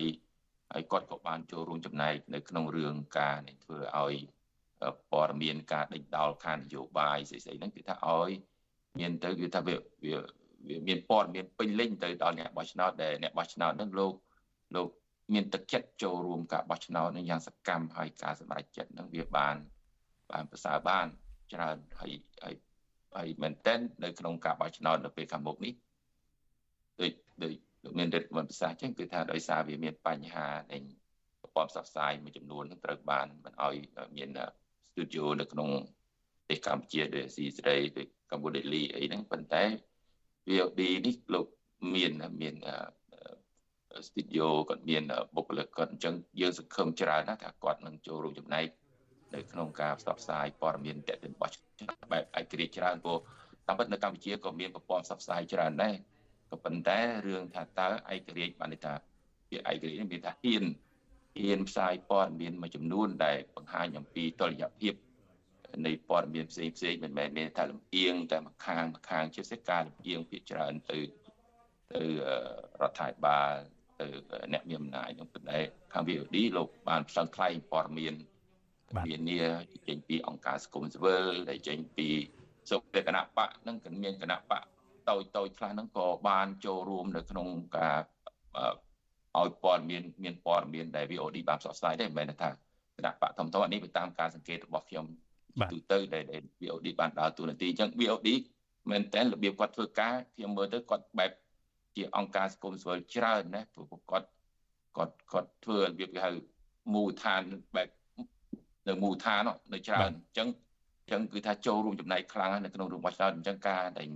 [0.73, 4.15] ហើយគាត់ក៏បានចូលរួមចំណែកនៅក្នុងរឿងការនេះធ្វើឲ្យ
[5.11, 8.31] ព័ត៌មានការដេញដោលខាងនយោបាយស្អីស្អីហ្នឹងគឺថាឲ្យ
[8.99, 10.15] មានទៅគឺថាវាវា
[10.67, 14.13] វាមានព័ត៌មានពេញលេញទៅដល់អ្នកបោះឆ្នោតដែលអ្នកបោះឆ្នោតហ្នឹងលោក
[14.75, 14.87] លោក
[15.33, 19.55] មានទឹកចិត្តចូលរួមការបោះឆ្នោតនឹងយ៉ាងសកម្មហើយការសម្រេចចិត្តនឹងវាបាន
[20.31, 21.05] បានប្រសើរបាន
[21.53, 22.13] ច្រើនហើយ
[22.43, 22.55] ហើយ
[23.17, 25.73] ហើយមែនតើនៅក្នុងការបោះឆ្នោតនៅពេលខាងមុខនេះ
[27.01, 27.11] ដូច
[27.43, 27.53] ដូច
[27.83, 30.77] លោកមានរិទ្ធមិនប្រសាសន៍ចឹងគឺថាដោយសារវាមានបញ្ហានៃ
[31.41, 33.75] ប្រព័ន្ធផ្សព្វផ្សាយមួយចំនួននឹងត្រូវបានមិនឲ្យ
[34.17, 34.29] មាន
[34.89, 35.69] ស្ទូឌីយោនៅក្នុង
[36.37, 39.63] ប្រទេសកម្ពុជាដូចស៊ីសេរីដូចកម្ពុជាលីអីហ្នឹងប៉ុន្តែ
[40.49, 41.47] VOD នេះលោក
[41.93, 42.11] មាន
[42.41, 42.55] មាន
[44.07, 45.03] ស្ទូឌីយោគាត់មាន
[45.35, 48.67] បុគ្គលិកគាត់អញ្ចឹងយើងសង្ឃឹមច្រើនណាស់ថាគាត់នឹងចូលរួមចំណែក
[49.35, 51.49] នៅក្នុងការផ្សព្វផ្សាយព័ត៌មានតេតិនបោះ
[52.11, 53.17] បែបឯករាជ្យច្រើនព្រោះ
[53.67, 55.95] តាមពិតនៅកម្ពុជាក៏មានប្រព័ន្ធផ្សព្វផ្សាយច្រើនដែរ
[56.53, 58.93] ក៏ប៉ុន្តែរឿងថាតើឯករាជ្យបានន័យថា
[59.51, 60.63] វាឯករាជ្យនេះមានថាហ៊ាន
[61.39, 64.93] ហ៊ានផ្សាយព័ត៌មានមួយចំនួនដែលបង្ហាញអំពីតុល្យភាព
[65.85, 70.99] នៃព័ត៌មានផ្សេងផ្សេងមិនមែនមានតែលំអៀងតែម្ខាងម្ខាងជាពិសេសការលំអៀងភាគច្រើនទៅ
[71.93, 72.01] ទៅ
[72.81, 73.51] រដ្ឋាភិបាល
[73.99, 74.07] ទៅ
[74.53, 75.59] អ្នកមានអំណាចនោះប៉ុន្តែ
[75.93, 78.13] ខាង VOD លោកបានផ្សព្វផ្សាយព័ត៌មាន
[79.07, 79.41] វិនា
[79.87, 82.07] ចេញពីអង្គការសង្គមស៊ីវិលដែលចេញពី
[82.69, 84.63] សុខគណៈបកនឹងក៏មានគណៈបក
[85.09, 87.47] តូចតូចខ្លះហ្នឹងក៏បានចូលរួមនៅក្នុង
[87.77, 87.99] ការ
[89.39, 92.53] ឲ្យព័ត៌មានមានព័ត៌មានដែល VOD បានផ្សព្វផ្សាយដែរមិនមែនថាគ
[93.05, 95.05] ណៈបកធំធំនេះទៅតាមការសង្កេតរបស់ខ្ញុំ
[95.71, 96.23] ទូទៅដែល
[96.61, 98.29] VOD បានដើរតួនាទីអញ្ចឹង VOD
[98.91, 101.31] មែនតើរបៀបគាត់ធ្វើការខ្ញុំមើលទៅគាត់បែប
[101.95, 104.27] ជាអង្គការសង្គមស៊ីវិលច្រើនណាព្រោះគាត់
[104.97, 106.31] គាត់គាត់ធ្វើរបៀបគេហៅ
[106.93, 107.41] មូលដ្ឋាន
[107.75, 107.89] បែប
[108.87, 109.41] នៅមូលដ្ឋាន
[109.73, 110.47] នៅច្រើនអញ្ចឹង
[111.01, 114.07] អញ្ចឹងគឺថាចូលរួមចំណែកខ្លាំងនៅក្នុងរឿងបោះឆ្នោតអញ្ចឹងការដែល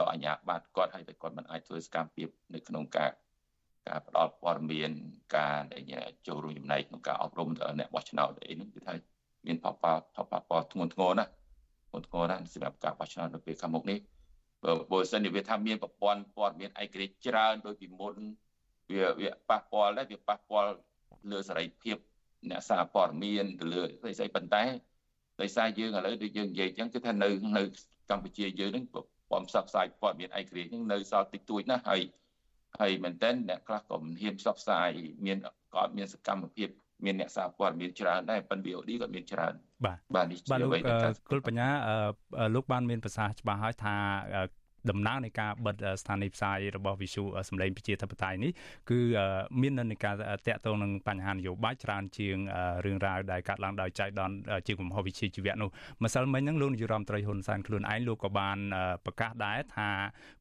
[0.00, 3.10] ដកអាជ្ញាប័ត្រគាត់ហើយតែគាត់មិនអាចធ្វើសកម្មភាពនៅក្នុងការ
[3.88, 4.90] ការផ្ដល់ព័ត៌មាន
[5.36, 5.60] ការ
[6.26, 8.94] ចូលរួមចំណែកក្នុងការអប់រំដល់អ្នកបោះឆ្នោតអីហ្នឹងគឺថា
[9.46, 11.30] មានផលប៉ះផលប៉ះពាល់ធ្ងន់ធ្ងរណាស់
[11.88, 13.98] ធ្ងន់ធ្ងរណាស់សម្រាប់ការបោះឆ្នោតនៅពេលខាងមុខនេះ
[14.62, 18.14] បើបើសិនជាវាថាមានប្រព័ន្ធព័ត៌មានឯករាជ្យច្រើនដោយពីមុន
[18.90, 20.70] វាវាប៉ះពាល់ដែរវាប៉ះពាល់
[21.30, 21.96] លើសេរីភាព
[22.50, 24.62] អ្នកសារព័ត៌មានទៅលើស្អីស្អីប៉ុន្តែ
[25.40, 27.62] ដោយសារយើងឥឡូវដូចយើងនិយាយអញ្ចឹងគឺថានៅនៅ
[28.10, 28.84] កម្ពុជាយើងនឹង
[29.34, 32.00] ព័ព័ន្ធផ្សព្វផ្សាយព័ត៌មានឯករាជ្យនឹងនៅសល់តិចតួចណាស់ហើយ
[32.80, 34.90] ហើយមែនតើអ្នកខ្លះក៏មិនហ៊ានផ្សព្វផ្សាយ
[35.26, 35.38] មាន
[35.74, 36.68] ក៏មានសកម្មភាព
[37.04, 39.54] មានអ្នកសារព័ត៌មានច្រើនដែរប៉ុន្តែ VOD ក៏មានច្រើន
[39.84, 41.68] បាទបាទនេះជាអ្វីដែលគុលបញ្ញា
[42.54, 43.96] លោកបានមានប្រសាសន៍ច្បាស់ហើយថា
[44.90, 48.52] ដំណើរនៃការបិទស្ថានីយ៍ផ្សាយរបស់ Visu សម្លេងប្រជាធិបតេយ្យនេះ
[48.90, 49.00] គឺ
[49.60, 50.14] មាននៅការ
[50.46, 52.36] តាក់ទងនឹងបញ្ហានយោបាយច្រើនជាង
[52.84, 55.68] រឿងរ៉ាវដែលកាត់ឡើងដោយចៃដន្យជាកំហុសវិជ្ជាជីវៈនោះ
[56.02, 58.58] ម្សិលមិញហ្នឹងលោកនាយរដ្ឋមន្ត្រីហ៊ុនសែនខ្លួនឯងលោកក៏បាន
[59.04, 59.88] ប្រកាសដែរថា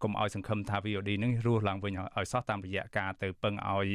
[0.03, 3.87] កុំឲ្យសង្ឃឹមថា VOD នឹងរស់ឡើងវិញឲ្យសោះតាមរយៈការទៅពឹងឲ្យ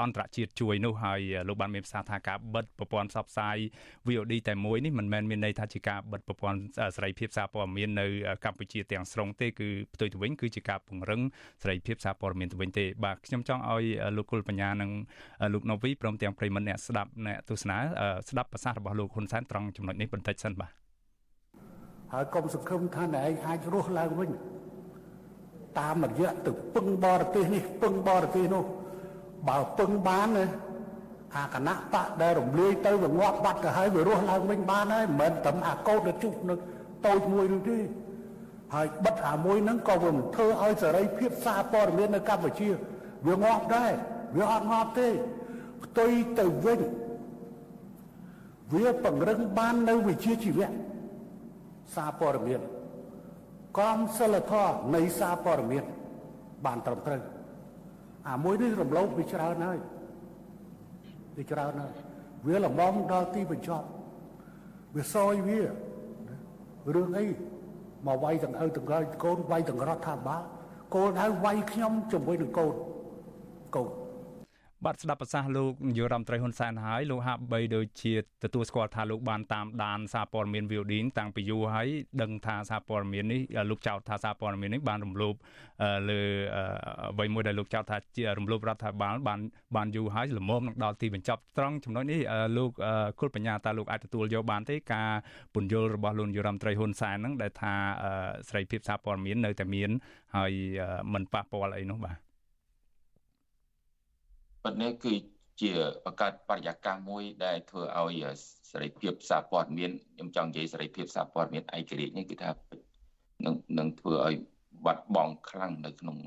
[0.00, 3.56] អន្តរជាតិជួយនោះហើយលោកបានមានប្រសាសន៍ថាការបិទប្រព័ន្ធផ្សព្វផ្សាយ
[4.08, 6.60] VOD តែមួយនេះមិនមែនមានន័យថាជាការបិទប្រព័ន្ធ
[6.96, 8.06] សេរីភាពសារព័ត៌មាននៅ
[8.44, 11.20] កម្ពុជាទាំងស្រុងទេគឺផ្ទុយទៅវិញគឺជាការពង្រឹង
[11.62, 13.84] សេរីភាពសារព័ត៌មានទៅវិញទេបាទខ្ញុំចង់ឲ្យ
[14.16, 14.90] លោកគុលបញ្ញានិង
[15.54, 17.76] លោកណូវីព្រមទាំងប្រិមត្តអ្នកស្ដាប់អ្នកទស្សនា
[18.28, 20.72] ស្ដាប់ប្រសាសន៍របស់លោកហ៊ុនសែនត្រង់ចំណុចនេះបន្តិចសិនបាទ
[22.12, 24.30] ហើយកុំសង្ឃឹមថាអ្នកឯងអាចរស់ឡើងវិញ
[25.78, 28.64] តាមរយៈទៅពឹងបរទេសនេះពឹងបរទេសនោះ
[29.48, 30.46] បើពឹងបានណា
[31.36, 36.54] អាគណៈបកដែលរំលាយទៅវាងាប់បាត់ទៅហើយវារស់ឡើងវិញបានហើយមិនមែនតែអាកោតទៅជុះនៅ
[37.06, 37.78] តូចមួយនោះទេ
[38.74, 42.68] ហើយបិទអាមួយហ្នឹងក៏វាមិនធ្វើឲ្យសេរីភាពសារព័ត៌មាននៅកម្ពុជា
[43.26, 43.92] វាងាប់ដែរ
[44.38, 45.08] វាអត់ងាប់ទេ
[45.84, 46.80] ផ្ទុយទៅវិញ
[48.74, 50.68] វាពង្រឹងបាននៅវិជ្ជាជីវៈ
[51.94, 52.60] សារព័ត៌មាន
[53.78, 55.84] ក្រមសីលធម៌នៃសារព័ត៌មាន
[56.66, 57.22] បានត្រឹមត្រូវ
[58.28, 59.78] អាមួយនេះរំលោភវាច្រើនហើយ
[61.36, 61.92] វាច្រើនហើយ
[62.46, 63.86] វាលំមដល់ទីបញ្ចប់
[64.96, 65.60] វាសយវា
[66.94, 67.26] រឿងអី
[68.06, 70.42] មកវាយទាំងឪទាំងក្រោយកូនវាយទាំងរដ្ឋាភិបាល
[70.94, 72.74] គោលដៅវាយខ្ញុំជាមួយនឹងកូន
[73.76, 73.90] កូន
[74.86, 78.12] បាទស្ដាប់ប្រសាសន៍លោកនាយករដ្ឋមន្ត្រីហ៊ុនសែនហើយលោកហាក់បីដូចជា
[78.44, 81.88] ទទួលស្គាល់ថាលោកបានតាមដានសារព័ត៌មាន VOD តាំងពីយូរហើយ
[82.22, 85.34] ដឹងថាសារព័ត៌មាននេះលោកចោទថាសារព័ត៌មាននេះបានរំលោភ
[86.10, 86.20] លើ
[87.12, 89.40] អ្វីមួយដែលលោកចោទថាជារំលោភរដ្ឋាភិបាលបាន
[89.76, 92.20] បានយូរហើយល្មមនឹងដល់ទីបញ្ចប់ត្រង់ចំណុចនេះ
[92.56, 92.70] លោក
[93.20, 95.10] គុលបញ្ញាតាលោកអាចទទួលយកបានទេការ
[95.54, 97.74] ពន្យល់របស់លោកនាយករដ្ឋមន្ត្រីហ៊ុនសែនហ្នឹងដែលថា
[98.48, 99.90] សេរីភាពសារព័ត៌មាននៅតែមាន
[100.36, 100.52] ហើយ
[101.12, 102.29] មិនប៉ះពាល់អីនោះបាទ
[104.63, 105.13] ប៉ុន្តែគឺ
[105.61, 105.71] ជា
[106.05, 108.23] បង្កើតបរិយាកាសមួយដែលធ្វើឲ្យ
[108.71, 112.49] សេរីភាពសារព័ត៌មានខ្ញុំចង់និយាយសេរីភាពសារព័ត៌មានឯករាជ្យនេះគឺថា
[113.45, 114.35] នឹងនឹងធ្វើឲ្យ
[114.85, 116.17] បាត់បង់ខ្លាំងនៅក្នុង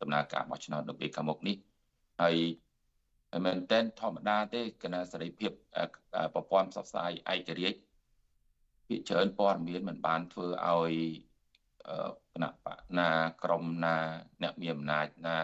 [0.00, 1.56] ដំណើរការបោះឆ្នោតនៅពេលខាងមុខនេះ
[2.22, 2.36] ហើយ
[3.44, 5.50] មែនតែនធម្មតាទេគណៈសេរីភាព
[6.34, 7.78] ប្រព័ន្ធផ្សព្វផ្សាយឯករាជ្យ
[8.88, 10.94] ពីច្រើនព័ត៌មានមិនបានធ្វើឲ្យ
[12.32, 13.10] គណៈបកណា
[13.44, 13.96] ក្រមណា
[14.42, 15.36] អ្នកមានអំណាចណា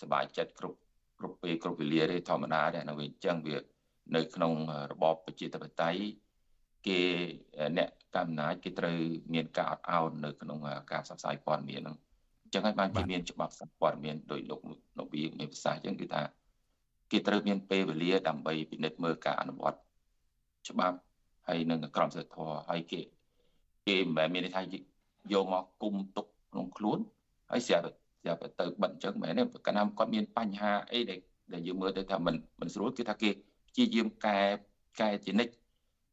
[0.00, 0.78] សบายចិត្តគ្រប់
[1.19, 3.57] គ្រប់ពេលគ្រប់វេលាទេធម្មតាទេនៅវិញអញ្ចឹងវា
[4.15, 4.53] នៅក្នុង
[4.91, 6.01] របបប្រជាធិបតេយ្យ
[6.87, 6.99] គេ
[7.77, 8.97] អ្នកកម្មណាចគេត្រូវ
[9.33, 10.59] មានការអត់ឱននៅក្នុង
[10.91, 11.97] ការផ្សព្វផ្សាយព័ត៌មានហ្នឹង
[12.43, 14.61] អញ្ចឹងហើយបានគេមានច្បាប់ផ្សព្វព័ត៌មានដោយលោក
[14.97, 16.21] លោកវីមានប្រសាសន៍អញ្ចឹងគឺថា
[17.11, 19.79] គេត្រូវមានពេលវេលាដើម្បីពិនិត្យមើលការអនុវត្ត
[20.69, 20.97] ច្បាប់
[21.47, 23.01] ហើយនឹងក្រមសីលធម៌ហើយគេ
[23.87, 24.63] គេមិនមែនមានន័យថា
[25.33, 26.99] យកមកគុំទុកក្នុងខ្លួន
[27.51, 27.83] ហើយស្រាប់
[28.25, 31.19] ចាប់ទៅបិទអញ្ចឹងមែនទេកាលណាគាត់មានបញ្ហាអីដែល
[31.53, 33.29] ដែលយើងមើលទៅថាមិនមិនស្រួលគឺថាគេ
[33.69, 34.39] ព្យាយាមកែ
[35.01, 35.53] កែជានិច្ច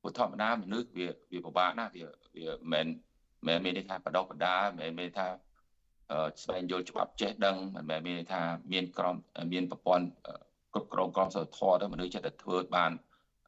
[0.01, 2.05] ព្រោះធម្មតាមនុស្សវាវាពិបាកណាស់វា
[2.37, 2.87] វាមិន
[3.47, 5.27] មែនមានន័យថាបដោះបដាមិនមែនមានថា
[6.43, 8.43] ស្វែងយល់ច្បាប់ចេះដឹងមិនមែនមានន័យថា
[8.73, 9.17] មានក្រម
[9.53, 10.07] មានប្រព័ន្ធ
[10.75, 12.91] គ្រប់គ្រងក្រមសីលធម៌ទៅមនុស្សចិត្តតែធ្វើបាន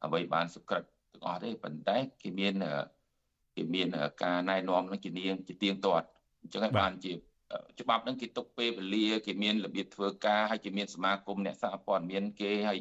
[0.05, 2.53] អ្វីបានសុក្រិតទាំងអស់ទេប៉ុន្តែគេមាន
[3.55, 3.87] គេមាន
[4.23, 6.07] ការណែនាំនឹងជានាងជាទៀងទាត់
[6.41, 7.11] អញ្ចឹងហើយបានជា
[7.79, 12.79] ច្បាប់ហ្នឹងគេទុកពេលវេលាគេមានរបៀបធ្វើការហើយគេមានសមាគមអ្នកសារព័ត៌មានគេហើយ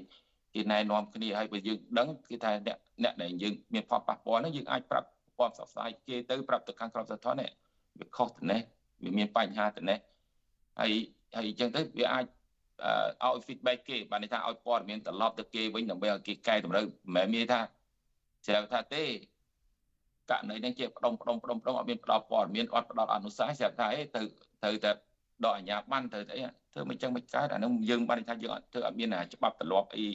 [0.54, 5.08] គេណែនាំគ្នាហើយបើយើងដឹងគឺថាអ្នកអ្នកដែលយើងមានផលប៉ះពាល់ហ្នឹងយើងអាចប្រាប់
[5.38, 7.50] ព័ន្ធផ្សព្វផ្សាយគេទៅប្រាប់ទៅខាងក្រមសីលធម៌នេះ
[7.98, 8.60] វាខុសទៅនេះ
[9.04, 9.98] វាមានបញ្ហាទៅនេះ
[10.80, 10.92] ហើយ
[11.36, 12.24] ហើយអញ្ចឹងទៅវាអាច
[13.24, 16.84] ឲ្យ feedback គេបានន័យថាឲ្យព័ត៌មានត្រឡប់ទៅគេវិញដើម្បីឲ្យគេកែតម្រូវ
[17.16, 17.60] មិនមែនមានថា
[18.46, 19.04] ស្រាប់ថាទេ
[20.30, 24.22] ករណីហ្នឹងជាផ្ដុំផ្ដុំផ្ដុំផ្ដុំអត់មានផ្ដល់ព័ត៌មានអត់ផ្ដល់អនុសាសន៍ស្រាប់ថាអីទៅ
[24.62, 24.90] ត្រូវតែ
[25.44, 30.06] ដកអាញាបានត្រូវតែអីធ្វើមិនចឹងមិនកើតអានោះយើងបានថាយើងអត់ធ្វើអត់មានច្បាប់ទម្លាប់អី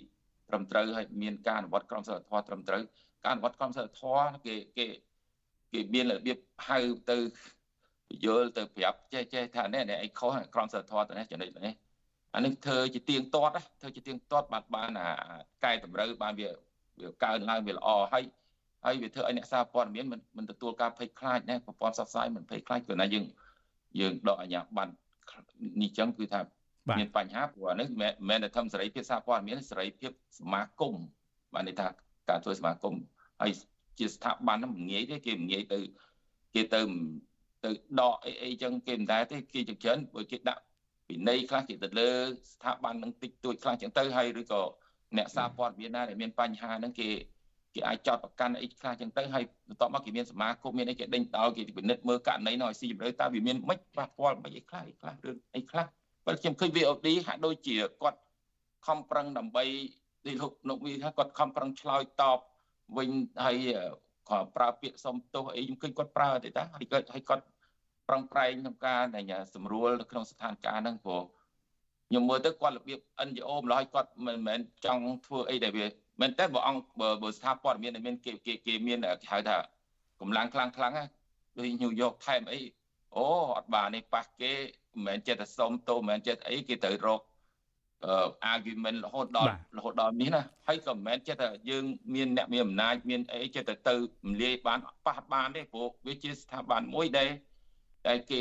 [0.49, 2.82] ត្រឹមត្រូវហើយមានការអនុវត្តក្រមសីលធម៌ត្រឹមត្រូវ
[3.24, 4.88] ការអនុវត្តក្រមសីលធម៌គេគេ
[5.74, 6.38] គេមានរបៀប
[6.68, 6.80] ហៅ
[7.12, 7.18] ទៅ
[8.26, 11.76] យល់ទៅប្រាប់ចេះចេះថានេះនេះអីខុសក្រមសីលធម៌ទៅនេះចំណុចនេះ
[12.36, 15.10] អានេះធ្វើជាទៀងទាត់ធ្វើជាទៀងទាត់បានបានអា
[15.64, 16.49] កែតម្រូវបានវា
[16.99, 18.24] វាកើនឡើងវាល្អហើយ
[18.86, 23.26] ហើយវាធ្វើឲ្យអ្នកសារព័ត៌មានមិនមិនទទួលការភ័យខ្លាចណាប្រព័ន្ធផ្សព្វផ្សាយមិនភ័យខ្លាចព្រោះណាយើង
[24.00, 24.94] យើងដកអាញាប័ណ្ណ
[25.82, 26.42] នេះចឹងគឺថា
[26.98, 30.94] មានបញ្ហាព្រោះអានេះមិនមែនតែធ្វើសេរីភាពសារព័ត៌មានសេរីភាពសមាគម
[31.54, 31.88] បានន័យថា
[32.30, 32.96] ការធ្វើសមាគម
[33.42, 33.52] ហើយ
[34.00, 35.80] ជាស្ថាប័នហ្នឹងមិនងាយទេគេមិនងាយទៅ
[36.56, 36.82] គេទៅ
[37.64, 40.62] ទៅដកអីអីចឹងគេមិនដែរទេគេចង្ចិនបើគេដាក់
[41.08, 42.10] ពិន័យខ្លះគេទៅលើ
[42.54, 44.62] ស្ថាប័ននឹងតិចតួចខ្លះចឹងទៅហើយឬក៏
[45.18, 47.10] អ្នកសារព័ត៌មានណាដែលមានបញ្ហាហ្នឹងគេ
[47.76, 55.86] គេអាចចោតប្រកាន់អីខ្លះចឹងទៅហើយបន្ទាប់មកគេមានសមាគមមានអីគេដេញដោលគេពិនិត្យមើលករណីនោះឲ្យស៊ីជម្រៅតើវាមានមិនប៉ះពាល់មិនអីខ្លះអីខ្លះរឿងអីខ្លះ
[56.26, 58.20] បើខ្ញុំឃើញ VOD ហាក់ដូចជាគាត់
[58.88, 59.64] ខំប្រឹងដើម្បី
[60.26, 62.40] ទីលោកនុកវីថាគាត់ខំប្រឹងឆ្លើយតប
[62.98, 63.10] វិញ
[63.46, 63.58] ហើយ
[64.30, 67.44] គាត់ប្រើពាក្យសុំទោសអីខ្ញុំឃើញគាត់ប្រើទេតាហើយគាត់ហើយគាត់
[68.08, 69.02] ប្រឹងប្រែងក្នុងការ
[69.56, 71.24] សម្រួលនៅក្នុងស្ថានភាពហ្នឹងព្រោះ
[72.10, 75.86] ខ្ញុំមើលទៅគាត់របៀប NGO ម្ល៉េះគាត់មិនមែនចង់ធ្វើអីដែលវា
[76.20, 76.84] មែនតើបើអង្គ
[77.24, 79.56] បើស្ថាបព័ត៌មានដែលមានគេគេគេមានគេហៅថា
[80.22, 81.06] កម្លាំងខ្លាំងខ្លាំងណា
[81.58, 82.60] ដូច New York Times អី
[83.16, 83.26] អូ
[83.58, 84.52] អត់បាននេះប៉ះគេ
[84.94, 87.22] មិនមែនចិត្តតែសុំទោសមិនមែនចិត្តអីគេត្រូវរក
[88.06, 91.84] អឺ argument រហូតដល់រហូតដល់នេះណាហើយក៏មិនមែនចិត្តថាយើង
[92.16, 93.96] មានអ្នកមានអំណាចមានអីចិត្តទៅទៅ
[94.26, 97.30] រំលាយបានប៉ះបានទេព្រោះវាជាស្ថាប័នមួយដែល
[98.08, 98.40] តែគេ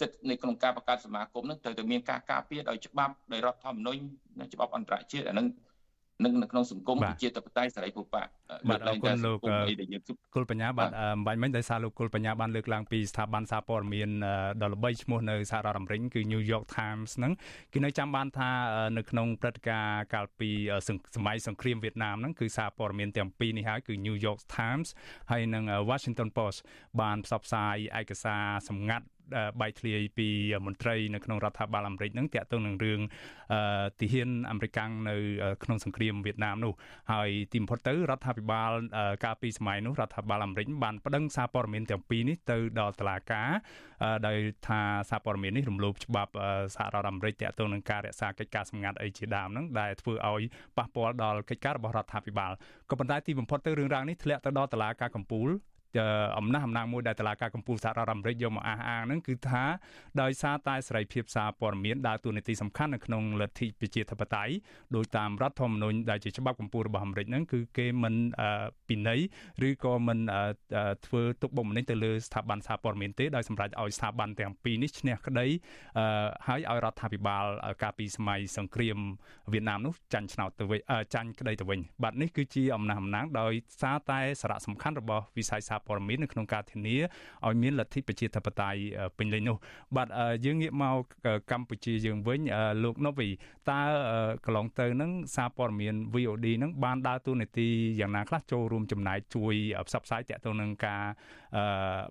[0.00, 4.00] សិទ្ធិនៅក្នុងការបង្កើតសមាគមនឹងត្រូវតែមានការការពារដោយច្បាប់ដោយរដ្ឋធម្មនុញ្ញ
[4.38, 5.46] និងច្បាប់អន្តរជាតិអានឹង
[6.22, 8.22] នឹងនៅក្នុងសង្គមប្រជាធិបតេយ្យសេរីភូប៉ា
[8.68, 9.36] បាទអរគុណលោក
[10.34, 14.10] គុលបញ្ញាបាទអំបញ្ញមិញដោយសារលោកគុលបញ្ញាបានលើកឡើងពីស្ថាប័នសារព័ត៌មាន
[14.62, 17.32] ដ៏ល្បីឈ្មោះនៅសហរដ្ឋអាមេរិកគឺ New York Times ហ្នឹង
[17.72, 18.50] គេនៅចាំបានថា
[18.96, 20.50] នៅក្នុងព្រឹត្តិការណ៍កាលពី
[21.16, 24.88] សម័យសង្គ្រាមវៀតណាមហ្នឹងគឺសារព័ត៌មានទាំងពីរនេះហើយគឺ New York Times
[25.30, 26.58] ហើយនិង Washington Post
[27.00, 29.06] បានផ្សព្វផ្សាយឯកសារសម្ងាត់
[29.60, 30.28] បែកធ្លាយពី
[30.66, 33.00] មន្ត្រីនៅក្នុងរដ្ឋាភិបាលអាមេរិកហ្នឹងតាក់ទងនឹងរឿង
[34.00, 35.16] ទីហ៊ានអាមេរិកនៅ
[35.64, 36.72] ក្នុងសង្គ្រាមវៀតណាមនោះ
[37.12, 38.70] ហើយទីបំផុតទៅរដ្ឋាភិបាល
[39.24, 43.48] កាលពីសម័យនោះរដ្ឋាភិបាលអាមេរិកបានប្តឹងសារព័ត៌មានទាំងពីរនេះទៅដល់តុលាការ
[44.26, 46.32] ដោយថាសារព័ត៌មាននេះរំលោភច្បាប់
[46.76, 50.42] សហរដ្ឋអាមេរិកតាក់ទងនឹងការរក្សាកិច្ចការសម្ងាត់អីជាដើមហ្នឹងដែលធ្វើឲ្យ
[50.76, 52.52] ប៉ះពាល់ដល់កិច្ចការរបស់រដ្ឋាភិបាល
[52.90, 55.48] ក៏ប៉ុន្តែទីបំផុតទៅរឿងរ៉ាវនេះធ្លាក់ទៅដល់តុលាការកំពូល
[56.38, 59.62] អំណះអំណាងមួយដែលតឡាការកម្ពុជាសហរដ្ឋអាមេរិកយកមកអះអាងហ្នឹងគឺថា
[60.22, 64.52] ដោយសារតែសេរីភាពសារព័ត៌មានដើរតួនាទីសំខាន់នៅក្នុងលទ្ធិប្រជាធិបតេយ្យ
[64.96, 68.14] ដោយតាមរដ្ឋធម្មនុញ្ញដែលជាច្បាប់កម្ពុជារបស់អាមេរិកហ្នឹងគឺគេមិន
[68.88, 69.20] ពិន័យ
[69.68, 70.18] ឬក៏មិន
[71.06, 75.46] ធ្វើទុកបុកម្នេញទៅលើស្ថាប័នសារព័ត៌មានទេដោយសម្រេចឲ្យស្ថាប័នទាំងពីរនេះឈ្នះក្តី
[76.46, 77.46] ហើយឲ្យរដ្ឋាភិបាល
[77.82, 78.98] កាលពីសម័យសង្គ្រាម
[79.52, 80.80] វៀតណាមនោះចាញ់ឆ្នោតទៅវិញ
[81.14, 86.96] ចាញ់ក្តីទៅវិញបាទនេះគឺជាអំណះអំណាងដោយសារតែសារៈសំខាន់របស់វិស័យសារព័ត៌មាននៅក្នុងការធានា
[87.46, 88.78] ឲ្យមានលទ្ធិប្រជាធិបតេយ្យ
[89.18, 89.56] ពេញលេញនោះ
[89.96, 90.08] បាទ
[90.44, 90.96] យើងងាកមក
[91.50, 92.40] កម្ពុជាយើងវិញ
[92.84, 93.28] លោកណូវី
[93.70, 93.80] តើ
[94.44, 97.68] កន្លងទៅនឹងសារព័ត៌មាន VOD នឹងបានដើរតួនាទី
[98.00, 99.54] យ៉ាងណាខ្លះចូលរួមចំណែកជួយ
[99.88, 101.02] ផ្សព្វផ្សាយតាក់ទងនឹងការ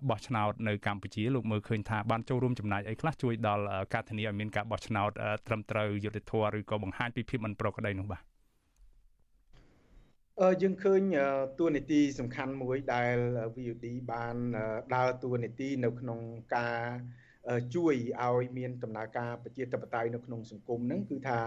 [0.08, 3.64] បោះឆ្នោតនៅកម្ពុជាលោកមើលឃើញថាបានចូលរួមចំណែកអីខ្លះជួយដល់
[3.94, 5.10] ការធានាឲ្យមានការបោះឆ្នោត
[5.46, 8.33] ត្រឹមត្រូវយុត្តិធម៌ឬក៏បង្ហាញពីភាពមិនប្រក្រតីនោះបាទ
[10.62, 11.02] យើងឃើញ
[11.60, 13.16] តួនាទីសំខាន់មួយដែល
[13.56, 14.36] VOD បាន
[14.94, 16.20] ដើរតួនាទីនៅក្នុង
[16.56, 16.80] ការ
[17.74, 21.38] ជួយឲ្យមានដំណើរការប្រជាធិបតេយ្យនៅក្នុងសង្គមហ្នឹងគឺថា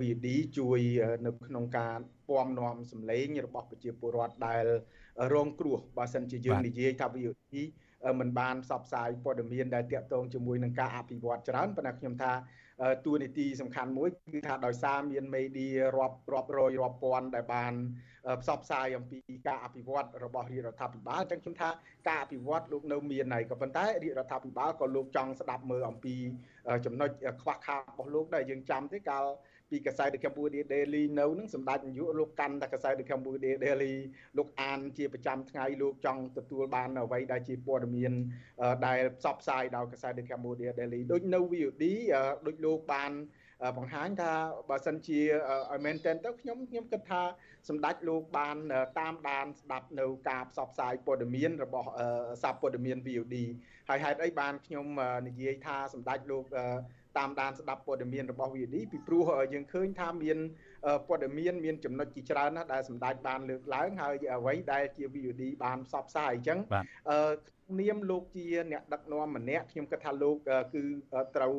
[0.00, 0.80] VOD ជួយ
[1.26, 1.96] នៅក្នុងការ
[2.28, 4.64] ពំនាំសម្លេងរបស់ប្រជាពលរដ្ឋដែល
[5.32, 7.54] រងគ្រោះបើសិនជាយើងនិយាយថា VOD
[8.20, 12.32] មិនបានផ្សព្វផ្សាយព័ត៌មានដែលតាក់ទងជាមួយនឹងការអភិវឌ្ឍច្រើនប៉ុន្តែខ្ញុំថា
[13.06, 17.72] តួនាទីសំខាន់មួយគឺថាដោយសារមានមេឌៀរាប់រាប់រយរាប់ពាន់ដែលបាន
[18.42, 21.70] ផ្សព្វផ្សាយអំពីការអភិវឌ្ឍរបស់រាជរដ្ឋាភិបាលអញ្ចឹងខ្ញុំថា
[22.08, 26.14] ការអភិវឌ្ឍលោកនៅមានហើយក៏ប៉ុន្តែរាជរដ្ឋាភិបាលក៏លោកចង់ស្ដាប់មើលអំពី
[26.86, 27.10] ចំណុច
[27.42, 29.24] ខ្វះខាតរបស់លោកដែរយើងចាំទេកាល
[29.70, 33.94] ពីកសែត The Cambodia Daily នៅនឹងសម្ដេចនាយកលោកកាន់តែកសែត The Cambodia Daily
[34.38, 38.12] លោកអានជាប្រចាំថ្ងៃលោកចង់ទទួលបានអ្វីដែលជាព័ត៌មាន
[38.86, 41.84] ដែលផ្សព្វផ្សាយដោយកសែត The Cambodia Daily ដូចនៅ VOD
[42.46, 43.12] ដូចលោកបាន
[43.78, 44.32] បង្ហាញថា
[44.70, 45.20] បើសិនជា
[45.70, 47.22] ឲ្យមែនតើទៅខ្ញុំខ្ញុំគិតថា
[47.68, 48.56] សម្ដេចលោកបាន
[48.98, 51.88] តាមដានស្ដាប់នៅការផ្សព្វផ្សាយព័ត៌មានរបស់
[52.42, 53.36] សារព័ត៌មាន VOD
[53.88, 54.86] ហើយហេតុអីបានខ្ញុំ
[55.28, 56.44] និយាយថាសម្ដេចលោក
[57.18, 60.38] តាមដានស្ដាប់ព័ត៌មានរបស់ VOD ពីព្រោះយើងឃើញថាមាន
[61.08, 66.58] ព័ត៌មានមានចំណុចជាច្រើនណាស់ដែលសម្ដេចបានលើកឡើងហើយអ្វីដែលជា VOD បានផ្សព្វផ្សាយអញ្ចឹង
[67.10, 67.18] អឺ
[67.80, 70.36] នាមលោកជាអ្នកដឹកនាំម្នាក់ខ្ញុំគិតថាលោក
[70.74, 70.82] គឺ
[71.36, 71.54] ត្រូវ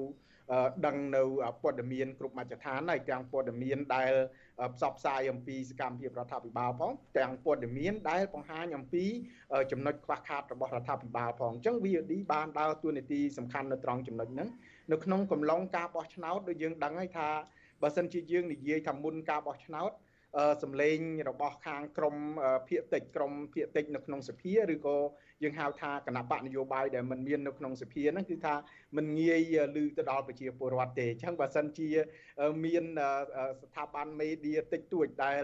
[0.85, 1.23] ដឹងនៅ
[1.61, 4.11] ព័ត៌មានគ្រប់មជ្ឈដ្ឋានហើយទាំងព័ត៌មានដែល
[4.75, 9.05] ផ្សព្វផ្សាយអំពីសកម្មភាពរដ្ឋាភិបាលផងទាំងព័ត៌មានដែលបង្ហាញអំពី
[9.71, 14.49] ចំណុចខ្វះខាតរបស់រដ្ឋាភិបាលផងអញ្ចឹង VOD បានដើរតួនាទីសំខាន់នៅត្រង់ចំណុចហ្នឹង
[14.91, 17.29] នៅក្នុងកំឡុងការបោះឆ្នោតដូចយើងដឹងហើយថា
[17.81, 19.91] បើសិនជាយើងនិយាយថាមុនការបោះឆ្នោត
[20.62, 20.98] សម្លេង
[21.28, 22.16] របស់ខាងក្រម
[22.68, 24.96] ភៀកតិចក្រមភៀកតិចនៅក្នុងសភាឬក៏
[25.42, 28.54] យើងហៅថាគណៈបកនយោបាយដែលมันមាននៅក្នុងសភាហ្នឹងគឺថា
[28.96, 31.88] มันងាយឮទៅដល់ប្រជាពលរដ្ឋទេអញ្ចឹងបើសិនជា
[32.64, 32.84] មាន
[33.62, 35.42] ស្ថាប័នមេឌៀតិចតួចដែល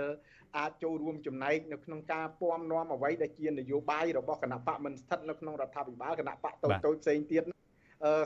[0.57, 7.43] អាចចូលរួមចំណែកនៅក្នុងការពំនាំអ្វីដែលជានយោបាយរបស់គណៈបកមិនស្ថិតនៅក្នុងរដ្ឋាភិបាលគណៈបកតូចតូចផ្សេងទៀត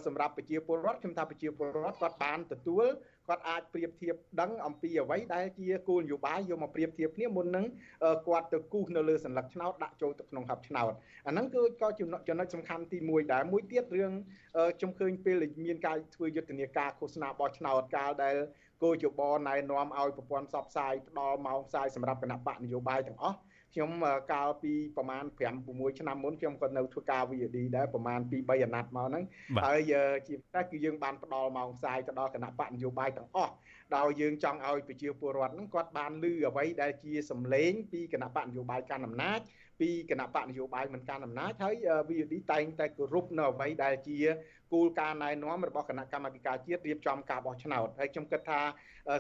[0.06, 2.86] សម្រាប់ប្រជាពលរដ្ឋខ្ញុំថាប្រជាពលរដ្ឋគាត់បានទទួល
[3.28, 7.66] គាត់អាចប្រៀបធៀបដឹងអំពីអ្វីដែលជាគោលនយោបាយយកមកប្រៀបធៀបគ្នាមុននឹង
[8.28, 10.94] គាត់ទៅគូសនៅលើសញ្ញាឆ្នោតដាក់ចូលទៅក្នុងហັບឆ្នោត
[11.28, 12.10] អាហ្នឹងគឺក៏ចំ
[12.40, 14.12] ណុចសំខាន់ទី1ដែរមួយទៀតរឿង
[14.78, 18.36] ខ្ញុំឃើញពេលមានការធ្វើយុទ្ធនាការឃោសនាបោះឆ្នោតកាលដែល
[18.84, 23.38] គោជបណែនាំឲ្យប្រព័ន្ធផ្សព្វផ្សាយផ្ដល់ម៉ោងផ្សាយសម្រាប់គណៈបកនយោបាយទាំងអស់
[23.78, 23.96] ខ្ញុំ
[24.34, 29.24] កាលពីប្រហែល5 6ឆ្នាំមុនខ្ញុំក៏នៅធ្វើការ VOD ដែរប្រហែល2 3អាណត្តិមកហ្នឹង
[29.66, 29.80] ហើយ
[30.28, 33.54] ជាពិសេសគឺយើងបានផ្ដល់ម៉ោងផ្សាយទៅដល់គណៈបកនយោបាយទាំងអស់
[33.98, 39.40] ដោយយើងចង់ឲ្យប្រជាពលរដ្ឋហ្នឹងគាត់បានឮអ្វីដែលជាសម្លេងពីគណៈបកនយោបាយកាន់អំណាច
[39.80, 41.76] ពីគណៈបកនយោបាយមិនកាន់អំណាចហើយ
[42.10, 44.18] VOD តែងតែគោរពនៅអ្វីដែលជា
[44.74, 48.62] គោលការណ៍ណែនាំរបស់គណៈកម្មាធិការជាតិរៀបចំការបោះឆ្នោតហើយខ្ញុំគិតថា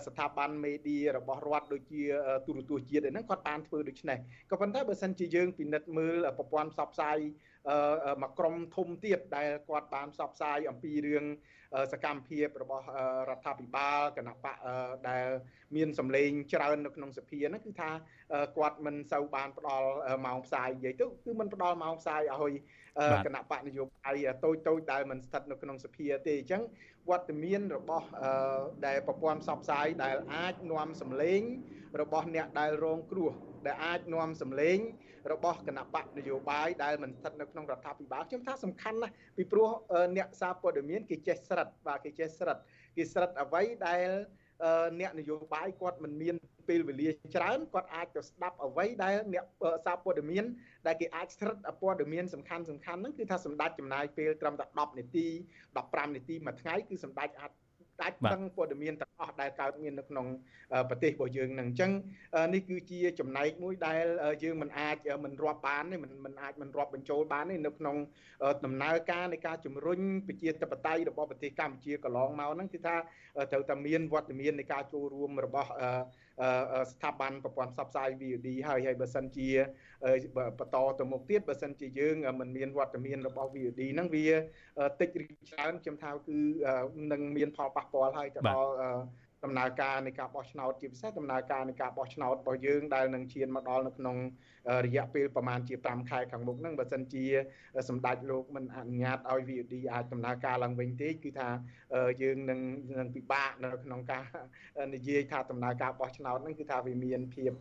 [0.06, 2.02] ស្ថាប័នមេឌៀរបស់រដ្ឋដូចជា
[2.48, 4.18] ទូរទស្សន៍ជាតិហ្នឹងគាត់បានធ្វើដូច្នេះ
[4.52, 7.18] ក៏ប៉ុន្តែបើសិនជាយើងពិនិត្យមើលប្រព័ន្ធផ្សព្វផ្សាយ
[8.22, 11.26] មួយក្រុមធំទៀតដែលគាត់បានផ្សព្វផ្សាយអំពីរឿង
[11.93, 12.86] សកម្មភាពរបស់
[13.30, 14.56] រដ្ឋាភិបាលគណៈបក
[15.10, 15.26] ដែល
[15.76, 17.89] មានសម្លេងច្រើននៅក្នុងសភាហ្នឹងគឺថា
[18.58, 19.88] គាត់មិនសូវបានផ្ដល់
[20.26, 22.54] ម៉ោងផ្សាយនិយាយទៅគឺមិនផ្ដល់ម៉ោងផ្សាយឲ្យ
[23.26, 26.64] គណៈបកនយោបាយតូចតូចដែលមិនស្ថិតនៅក្នុងសភាទេអញ្ចឹង
[27.10, 28.08] វត្តមានរបស់
[28.88, 31.41] ដែលប្រព័ន្ធផ្សព្វផ្សាយដែលអាចនាំសម្លេង
[32.02, 33.32] របស់អ្នកដែលរងគ្រោះ
[33.66, 34.78] ដែលអាចនាំសម្លេង
[35.32, 39.70] របស់គណៈបកនយោបាយដែលមិនស្ថិតនៅក្នុងរដ្ឋាភិបាលខ្ញុំថាសំខាន់ណាស់ពីព្រោះ
[40.18, 42.58] អ្នកសារព័ត៌មានគេចេះស្រិតបាទគេចេះស្រិត
[42.98, 44.10] គេស្រិតអ្វីដែល
[44.99, 46.36] អ្នកនយោបាយគាត់មិនមាន
[46.70, 49.45] ពេលវេលាច្រើនគាត់អាចទៅស្ដាប់អ្វីដែលអ្នក
[49.86, 50.45] សារព័ត៌មាន
[50.88, 55.28] ដែលគេអាចស្រិតព័ត៌មានសំខាន់សំខាន់ហ្នឹងគឺថាសម្ដេចចំណាយពេលត្រឹមតែ10នាទី
[55.72, 57.51] 15នាទីមួយថ្ងៃគឺសម្ដេចអាច
[58.02, 60.28] អាចដឹងព័ត៌មានទាំងអស់ដែលកើតមាននៅក្នុង
[60.89, 61.91] ប្រទេសរបស់យើងនឹងអញ្ចឹង
[62.54, 64.04] នេះគឺជាចំណែកមួយដែល
[64.43, 67.95] យើងមិនអាចមិនរាប់បានទេមិនមិនអាចមិនរាប់បញ្ចូលបានទេនៅក្នុង
[68.66, 72.95] ដំណើរការនៃការជំរុញប្រជាធិបតេយ្យរបស់ប្រទេសកម្ពុជាកន្លងមកហ្នឹងគឺថា
[73.52, 75.70] ត្រូវតែមានវត្តមាននៃការចូលរួមរបស់
[76.92, 79.50] ស្ថាប័នប្រព័ន្ធផ្សព្វផ្សាយ VOD ហើយហើយបើសិនជា
[80.60, 84.28] បន្តទៅមុខទៀតបើសិនជាយើងមិនមានវត្តមានរបស់ VOD ហ្នឹងវា
[85.02, 86.38] តិចឬច្រើនខ្ញុំថាគឺ
[87.12, 88.72] នឹងមានផលប៉ះពាល់ហើយទៅដល់
[89.44, 94.16] ដំណើរការនៃការបោះឆ្នោតជាពិសេសដំណើរការនៃការបោះឆ្នោតរបស់យើងដែលនឹងឈានមកដល់នៅក្នុង
[94.86, 97.26] រយៈពេលប្រហែលជា5ខែខាងមុខហ្នឹងបើសិនជា
[97.89, 101.49] សម្ដេចលោកមិនអនុញ្ញាតឲ្យ VOD អាចដំណើរការឡើងវិញទេគឺថា
[102.22, 102.59] យើងនឹង
[102.99, 104.24] នឹងពិបាកនៅក្នុងការ
[104.95, 107.51] និយាយថាដំណើរការបោះឆ្នោតហ្នឹងគឺថាវាមានភាព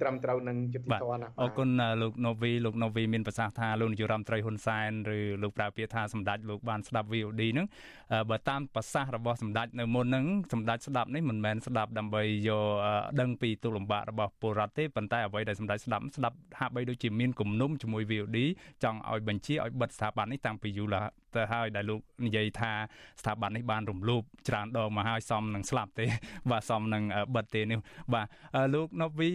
[0.00, 1.68] ត្រឹមត្រូវនឹងយុត្តិធម៌ណាអរគុណ
[2.02, 7.66] លោកណូវីលោកណូវីមានប្រសាសន៍ថាលោកនាយរដ្ឋមន្ត្រីហ៊ុនសែនឬលោកប្រើពាក្យថាសម្ដេចលោកបានស្ដាប់ VOD ហ្នឹង
[8.30, 12.66] បើតាមប្រសាសន៍របស់សម្ដេចនៅមុនហ្នឹងសម្ដេចស្ដាប់នេះមិនមែនស្ដាប់ដើម្បីយក
[13.20, 18.38] ដឹងពីទុកលំបាករបស់ពលរដ្ឋទេប៉ុន្តែអ្វីដែលសម្ដេចស្ដាប់ស្ដាប់ហាក់បីដូចជាមានគំនុំជាមួយ VOD
[18.82, 20.96] ចង់ឲ្យបញ្ជាឲ្យបិទស្ថាប័ននេះតាំងពីយូរ
[21.36, 22.72] ទៅហើយដែលលោកនិយាយថា
[23.20, 26.06] ស្ថាប័ននេះបានរំលោភច្រើនដងមកហើយសមនឹងស្លាប់ទេ
[26.50, 27.02] បាទសមនឹង
[27.36, 27.78] បិទទេនេះ
[28.14, 28.26] បាទ
[28.74, 29.30] លោកណូវី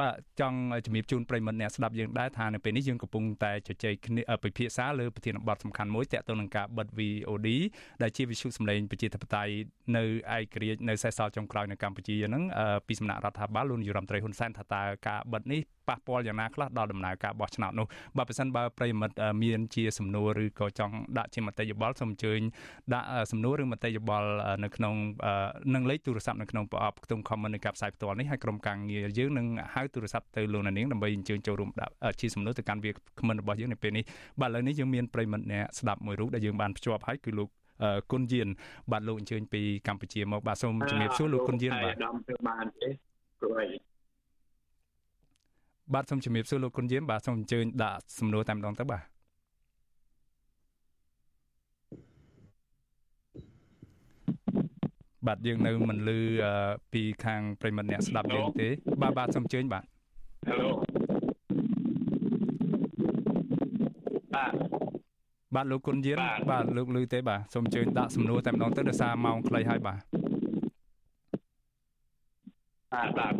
[0.00, 7.48] បាទចង់ជំរាបជូនប្រិមត្តអ្នកស្ដាប់យើងដែរថានៅពេលនេះយើងកំពុងតែជជែកគ្នាពិភាក្សាលើប្រធានបទសំខាន់មួយទាក់ទងនឹងការបិទ VOD
[8.02, 9.52] ដែលជាវិទ្យុសម្លេងប្រជាធិបតេយ្យ
[9.96, 10.04] នៅ
[10.36, 12.42] ឯករាជ្យនៅសេសសល់ចុងក្រោយនៅកម្ពុជាហ្នឹង
[12.88, 22.40] ពីសំណាក់រដ្ឋាភិបាលលោកនាយរដ្ឋមន្ត្រីហ៊ុនសែនថាតើការបិទនេះប៉ះពាល់យ៉ាងណាខ្លះដល់ដំណើរការបោះឆ្នោតនោះបើប្រសិនបើប្រិយមិត្តមានជាសំណួរឬក៏ចង់ដាក់ជាមតិយោបល់សូមអញ្ជើញ
[22.94, 24.28] ដាក់សំណួរឬមតិយោបល់
[24.64, 24.94] នៅក្នុង
[25.74, 34.04] នឹងលេខទូរស័ព្ទនៅក្នុងប្រអប់ខ្ទង់ comment នៃការផ្សាយផ្ទាល់នេះហើយក្រុមការងារយើងនឹងហៅទូរស័ព្ទទៅលោកនាងដើម្បីអញ្ជើញចូលរួមដាក់ជាសំណួរទៅកាន់វាគ្មិនរបស់យើងនៅពេលនេះ
[34.40, 37.48] បាទឥឡូវនេះយើងមានប្រិយមិត្តអ្នកស្ដាប់មួយរូបដែលយើងបានភ្ជាប់ហើយគឺលោក
[38.12, 38.48] គុណយាន
[38.92, 41.96] បាទលោកអញ្ជើញពីកម្ពុជាមកបាទសូមជំរាបសួរលោកគុណយានបាទ
[42.48, 42.88] បានទេ
[43.40, 43.62] ព្រោះ
[45.94, 49.13] បាទសូមជំរាបសួរលោកគុណយាមបាទសូមអញ្ជើញដាក់សំណួរតែម្ដងទៅបាទ
[55.26, 56.18] បាទយើងនៅមិនលឺ
[56.92, 58.68] ពីខាងប្រិមត្តអ្នកស្ដាប់យើងទេ
[59.02, 59.84] បាទបាទសូមអញ្ជើញបាទ
[60.48, 60.70] Hello
[64.34, 64.52] បាទ
[65.54, 66.16] បាទលោកគុណយាន
[66.50, 70.00] បាទលោកលឺទេបាទសូមអញ្ជើញដាក់សំណួរតែម្ដងទៅដោយសារម៉ោងខ្លីហើយបាទ
[72.92, 73.34] បាទបាទ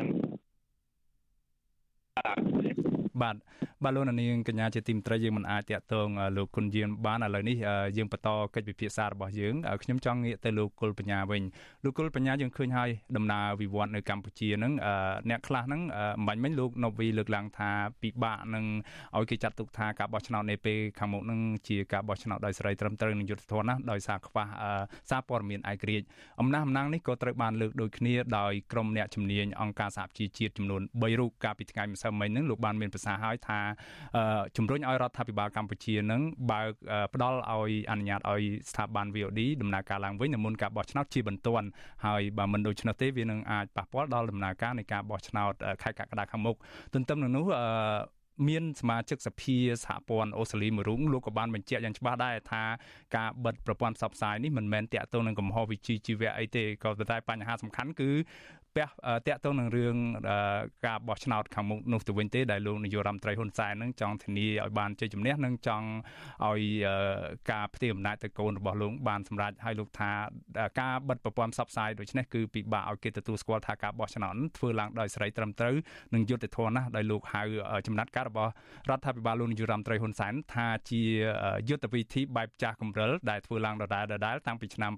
[2.17, 2.33] បា
[2.91, 7.57] ទ បាទលោកនាងកញ្ញាជាទីមត្រីយើងមិនអាចតាក់ទងលោកគុណយានបានឥឡូវនេះ
[7.97, 11.43] យើងបន្តកិច្ចពិភាក្សារបស់យើងខ្ញុំចង់ងាកទៅលោកគុលបញ្ញាវិញ
[11.85, 14.73] លោកគុលបញ្ញាយើងឃើញហើយដំណើរវិវត្តនៅកម្ពុជាហ្នឹង
[15.31, 15.81] អ្នកខ្លះហ្នឹង
[16.27, 17.71] មិនបាញ់មិញលោកណូវីលើកឡើងថា
[18.03, 18.65] ពិបាកនឹង
[19.17, 24.45] ឲ្យគេចាត់ទុកថាការបោះឆ្នោតនៅពេលខាងមុខហ្នឹងជាការបោះឆ្នោតដោយសេរីត្រឹមត្រូវនិងយុត្តិធម៌ណាស់ដោយសារខ្វះ
[25.11, 26.07] សារព័ត៌មានឯករាជ្យ
[26.41, 33.59] អំណះអំណាងនេះក៏ត្រូវបានលើកដូចគ្នាដោយក្រុមអ្នកជំនាញអង្គការសហជីវជាតិចំនួន3រូបកាលពីថ្ងៃម្សិលមិញហ្នឹងលោកបានមានប្រសាសន៍ហើយថា
[34.57, 36.71] ជំរុញឲ្យរដ្ឋាភិបាលកម្ពុជានឹងបើក
[37.15, 41.67] ផ្ដល់ឲ្យអនុញ្ញាតឲ្យស្ថាប័ន VOD ដំណើរការឡើងវិញនៅមុនការបោះឆ្នោតជាបន្ទាន់
[42.07, 45.53] ហើយបើមិនដូច្នោះទេវានឹងអាចប៉ះពាល់ដល់ដំណើរការនៃការបោះឆ្នោត
[45.83, 46.57] ខែកក្កដាខាងមុខ
[46.95, 47.45] ទន្ទឹមនឹងនោះ
[48.49, 52.63] មានសមាជិកសភាសហព័ន្ធអូស្ត្រាលីមួយរូបលោកក៏បានបញ្ជាក់យ៉ាងច្បាស់ដែរថា
[53.17, 58.11] ការបិទប្រព័ន្ធផ្សព្វផ្សាយនេះមិនមែនតាក់ទងនឹងកំហុសវិជ្ជាជីវៈអីទេក៏តែបញ្ហាសំខាន់គឺ
[58.77, 58.87] ពះ
[59.27, 59.97] តាក់ទងនឹងរឿង
[60.87, 65.87] ការបោះឆ្នោតខាងមុខនោះទៅវិញទេដែលលោកនាយករដ្ឋមន្ត្រីហ៊ុនសែននឹងចង់ធានាឲ្យបានជ័យជំនះនិងចង់
[66.47, 66.63] ឲ្យ
[67.51, 70.11] ការផ្ទេរអំណាចទៅកូនរបស់លោកបានសម្រេចឲ្យលោកថា
[70.81, 75.75] ការបិទប្រព័ន្ធផ្សព្វផ្សាយដូចនេះគឺពិបាកឲ្យគេទទួលស្គាល់ថាការបោះឆ្នោតធ្វើឡើងដោយសេរីត្រឹមត្រូវ
[76.15, 77.43] និងយុត្តិធម៌ណាស់ដោយលោកហៅ
[77.87, 78.51] ចំណាត់ការរបស់
[78.91, 81.03] រដ្ឋាភិបាលលោកនាយករដ្ឋមន្ត្រីហ៊ុនសែនថាជា
[81.69, 84.93] យុទ្ធវិធីបែបចាស់កម្រិលដែលធ្វើឡើងដដែលៗតាំងពីឆ្នាំ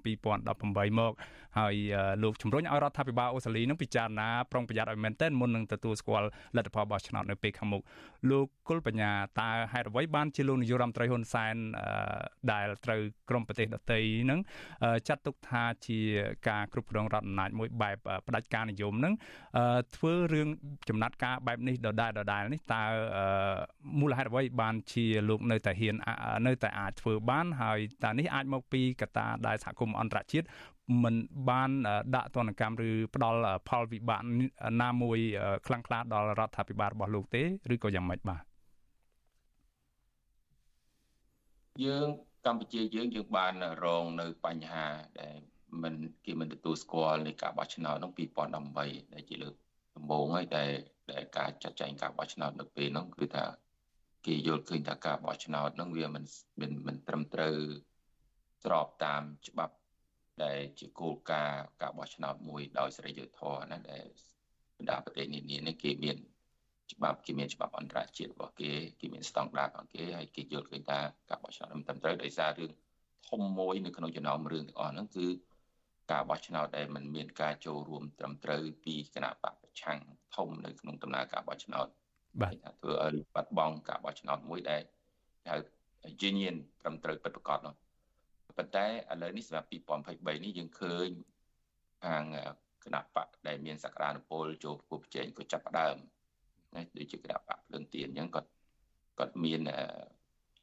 [0.45, 1.13] 2018មក
[1.59, 1.75] ហើយ
[2.23, 7.81] លោកជំរុញឲ្យរដ្ឋាភិបាលអូស្ត្រាលីនឹងពិចារណាប្រុងប្រយ័ត្នឲ្យមែនទែនមុននឹងទទួលស្គាល់លទ្ធផលបោះឆ្នោតនៅពេលខាងមុខ
[8.29, 11.55] លោកគុលបញ្ញាតើហេតុអ្វីបានជាលោកនាយករដ្ឋមន្ត្រីហ៊ុនសែន
[12.51, 13.99] ដែលត្រូវក្រមប្រទេសដទៃ
[14.29, 14.39] នឹង
[15.07, 15.99] ចាត់ទុកថាជា
[16.49, 17.97] ការគ្រប់គ្រងរដ្ឋអំណាចមួយបែប
[18.27, 19.13] ផ្ដាច់ការនិយមនឹង
[19.95, 20.47] ធ្វើរឿង
[20.89, 22.83] ចំណាត់ការបែបនេះដដែលដដែលនេះតើ
[23.99, 25.95] មូលហេតុអ្វីបានជាលោកនៅតែហ៊ាន
[26.47, 30.47] នៅតែអាចធ្វើបានហើយតើនេះអាចមកពីកត្តាដែលសហគមន៍អន្តរជាតិ
[31.03, 31.15] មិន
[31.49, 31.71] បាន
[32.15, 34.21] ដាក់ទណ្ឌកម្មឬផ្ដល់ផលវិបាក
[34.81, 35.19] ណាមួយ
[35.65, 38.43] ខ្លាំងក្លាដល់រដ្ឋាភិបាលរបស់លោកទេឬក៏យ៉ាងម៉េចបាទ
[41.85, 42.07] យើង
[42.45, 44.85] កម្ពុជាយើងយើងបានរងនៅបញ្ហា
[45.21, 45.37] ដែល
[45.83, 45.93] មិន
[46.25, 48.13] គេមិនទទួលស្គាល់នៃការបោះឆ្នោតក្នុង
[48.67, 49.53] 2018ដែលជាលើក
[49.95, 50.69] ដំបូងហើយដែល
[51.11, 53.45] ដែលការចាត់ចែងការបោះឆ្នោតនៅពេលហ្នឹងគឺថា
[54.25, 56.23] គេយល់ឃើញថាការបោះឆ្នោតហ្នឹងវាមិន
[56.61, 57.55] មិនមិនត្រឹមត្រូវ
[58.63, 59.75] ស្របតាមច្បាប់
[60.43, 64.05] ដែលជាគោលការណ៍ការបោះឆ្នោតមួយដោយសេរីយុត្តិធម៌ណាដែល
[64.77, 66.17] បណ្ដាប្រទេសនានានេះគេមាន
[66.93, 72.71] ច្បាប់គេមានច្បាប់អន្តរជាតិរបស់គេគេមានស្តង់ដាររបស់គេហើយគេយល់ឃើញថាការបោះឆ្នោតមិនត្រឹមត្រូវដោយសាររឿង
[73.29, 75.27] ធំមួយនៅក្នុងចំណោមរឿងទាំងអស់ហ្នឹងគឺ
[76.11, 79.99] ការបោះឆ្នោតដែលมันមានការចូលរួមត្រឹមត្រូវពីគណៈបកប្រឆាំង
[80.35, 81.87] ធំនៅក្នុងដំណើរការបោះឆ្នោត
[82.41, 84.81] បាទថាធ្វើឲ្យបាត់បង់ការបោះឆ្នោតមួយដែល
[85.49, 85.55] ហៅ
[86.21, 87.75] genuine ត្រឹមត្រូវពិតប្រាកដនោះ
[88.57, 88.89] ប៉ុន្តែឥ
[89.21, 91.09] ឡូវនេះសម្រាប់2023នេះយើងឃើញ
[92.05, 92.23] ខាង
[92.83, 95.95] គណៈបកដែលមានសក្តានុពលចូលប្រគល់ប្រជែងក៏ចាប់ផ្ដើម
[96.75, 98.49] ណាដូចជាគណៈបកភ្លើងទៀនអញ្ចឹងគាត់
[99.19, 99.61] គាត់មាន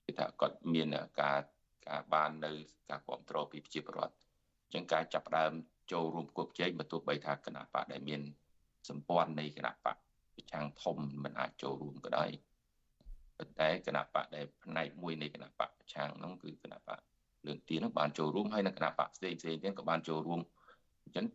[0.04, 0.88] គេថាគាត់មាន
[1.20, 1.40] ការ
[1.88, 2.52] ការបាននៅ
[2.90, 5.52] ការគ្រប់គ្រងពីប្រជាពលរដ្ឋអញ្ចឹងការចាប់ផ្ដើម
[5.92, 8.20] ចូលរួមប្រគល់ប្រជែងបើទោះបីថាគណៈបកដែលមាន
[8.88, 9.96] សម្ព័ន្ធនៃគណៈបក
[10.34, 12.30] ប្រឆាំងធំមិនអាចចូលរួមក៏ដោយ
[13.38, 17.00] ប៉ុន្តែគណៈបកដែលផ្នែកមួយនៃគណៈបកប្រឆាំងហ្នឹងគឺគណៈបក
[17.46, 20.40] លើកទីនោះបានចូលរួមហើយនៅគណៈបកផ្សេងផ្សេងទៀតក៏បានចូលរួម
[21.04, 21.26] អញ្ចឹង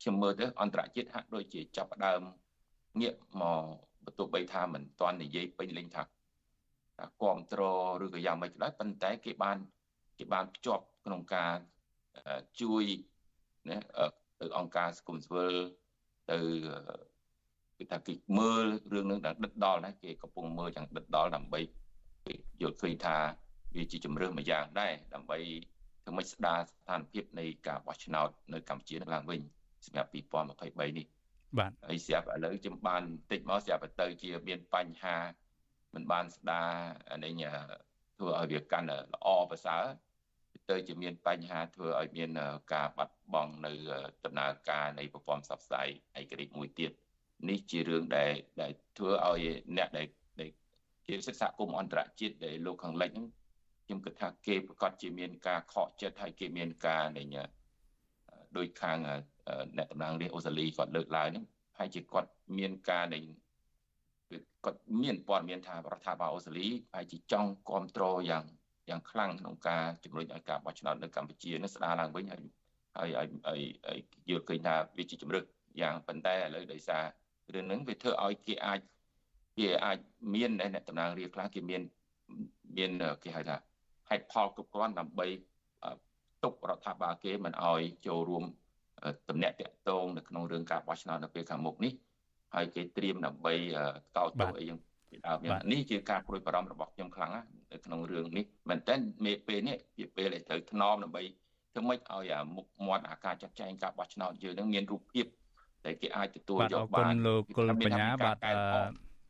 [0.00, 2.20] ខ្ញុំមើលទៅអន្តរជាតិហាក់ដូចជាចាប់ផ្ដើម
[3.00, 3.64] ងាកមក
[4.04, 6.02] បន្ទោះបីថាមិនទាន់និយាយពេញលេញថា
[6.98, 9.58] ថាគ្រប់គ្រងឬក៏យ៉ាងម៉េចក៏ដោយប៉ុន្តែគេបាន
[10.18, 11.54] គេបានភ្ជាប់ក្នុងការ
[12.60, 12.84] ជួយ
[13.68, 13.78] ណា
[14.40, 15.54] ទៅអង្គការសង្គមស៊ីវិល
[16.30, 16.38] ទៅ
[17.78, 21.60] គេថាគេមើលរឿងនឹងដល់ដិតដល់ណាគេកំពុងមើលយ៉ាងដិតដល់ដើម្បី
[22.62, 23.16] យល់ឃើញថា
[23.74, 25.38] វាជាជំរឿមួយយ៉ាងដែរដើម្បី
[26.02, 29.40] ធ្វើម៉េចស្ដារស្ថានភាពនៃការបោះឆ្នោតនៅកម្ពុជាឡើងវិញ
[29.86, 31.06] សម្រាប់2023នេះ
[31.58, 33.02] បាទហើយស្រាប់ឥឡូវខ្ញុំបាន
[33.32, 35.16] តិចមកស្រាប់ទៅជាមានបញ្ហា
[35.94, 36.70] មិនបានស្ដារ
[37.24, 37.32] នេះ
[38.18, 39.84] ធ្វើឲ្យវាកាន់ល្អប្រសើរ
[40.70, 42.30] ទៅជាមានបញ្ហាធ្វើឲ្យមាន
[42.74, 43.72] ការបាត់បង់នៅ
[44.24, 45.88] ដំណើរការនៃប្រព័ន្ធផ្សព្វផ្សាយ
[46.20, 46.90] ឯករាជ្យមួយទៀត
[47.50, 49.46] នេះជារឿងដែលដែលធ្វើឲ្យ
[49.76, 50.06] អ្នកដែល
[51.06, 53.26] ជាសិក្សាគុំអន្តរជាតិដែលលោកខាងលិចហ្នឹង
[53.84, 57.22] ខ្ញុំគិតថាគេប្រកាសជាមានការខកចិត្តហើយគេមានការនៃ
[58.56, 58.98] ដោយខាង
[59.76, 61.44] អ្នកតំណាងរាជអូស្ត្រាលីគាត់លើកឡើងហ្នឹង
[61.78, 63.18] ហើយជាគាត់មានការនៃ
[64.64, 68.44] គាត់មានព័ត៌មានថារដ្ឋាភិបាលអូស្ត្រាលីហើយជាចង់គ្រប់គ្រងយ៉ាង
[68.88, 72.42] យ៉ាងខ្លាំងក្នុងការជំរុញឲ្យការបោះឆ្នោតនៅកម្ពុជានេះស្ដារឡើងវិញហើយ
[72.98, 73.08] ហើយ
[73.48, 73.60] ឲ្យ
[74.30, 75.44] យល់ឃើញថាវាជាជំរឹក
[75.80, 77.04] យ៉ាងប៉ុន្តែឥឡូវដោយសារ
[77.54, 78.80] រឿងហ្នឹងវាធ្វើឲ្យគេអាច
[79.58, 79.98] គេអាច
[80.34, 81.82] មានអ្នកតំណាងរាជខ្លះគេមាន
[82.76, 82.90] មាន
[83.22, 83.56] គេហៅថា
[84.10, 85.26] ហេតុផលគ្រប់គ្រាន់ដើម្បី
[86.44, 88.44] ទុករដ្ឋាភិបាលគេមិនអោយចូលរួម
[89.28, 91.92] តំណាក់តាក់ទងនៅក្នុងរឿងការបោះឆ្នោតនៅពេលខាងមុខនេះ
[92.54, 93.54] ហើយគេត្រៀមដើម្បី
[94.16, 94.78] កោតទោសអីយ៉ាង
[95.72, 98.94] នេះជាការព្រួយបារម្ភរបស់ខ្ញុំខ្លាំងណាស់នៅក្នុងរឿងនេះមែនតើ
[99.24, 101.22] មេពេលនេះជាពេលដែលត្រូវថ្នមដើម្បី
[101.72, 105.26] ធ្វើម៉េចឲ្យអាមុខមាត់អាការចាត់ចែងការបោះឆ្នោតយើងនឹងមានរូបភាព
[105.86, 108.36] ដែលគេអាចទទួលយកបានបាទអរគុណលោកគុលបញ្ញាបាទ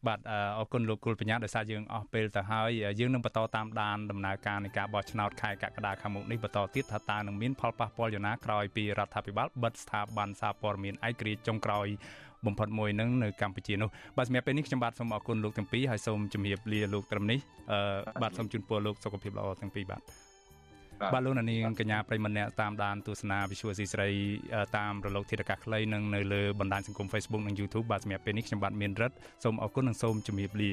[0.07, 0.21] បាទ
[0.59, 11.87] អរគុណលោកគុលបញ្ញាដោយសារយើងអស់ពេលទៅហើយយើងនឹងបន្តតាមដានដំណើរការនៃការបោះឆ្នោតខែកក្កដាខាងមុខនេះបន្តទៀតថាតើនឹងមានផលប៉ះពាល់យ៉ាងណាក្រោយពីរដ្ឋាភិបាលបិទស្ថាប័នសារព័ត៌មានឯករាជ្យចុងក្រោយ
[12.47, 17.39] បំផុតមួយនឹងនៅកម្ពុជានោះបាទសម្រាប់ពេលនេះខ្ញុំបាទសូមអរគុណលោកទាំងពីរហើយសូមជម្រាបលាលោកត្រឹមនេះ
[18.23, 20.03] បាទសូមជូនពរលោកសុខភាពល្អទាំងពីរបាទ
[21.13, 24.09] បាទលោកនាងកញ្ញាប្រិមម្នាក់តាមដានទស្សនា Visual C ស្រី
[24.79, 30.73] តាមរលកធាតុអាកាសខ្លីនិងនៅលើបណ្ដាញសង្គម Facebook និង YouTube បាទសម្រាប់ពេលនេះខ្ញុំបាទមានរិទ្ធសូមអរគុណនិងសូមជម្រាបលា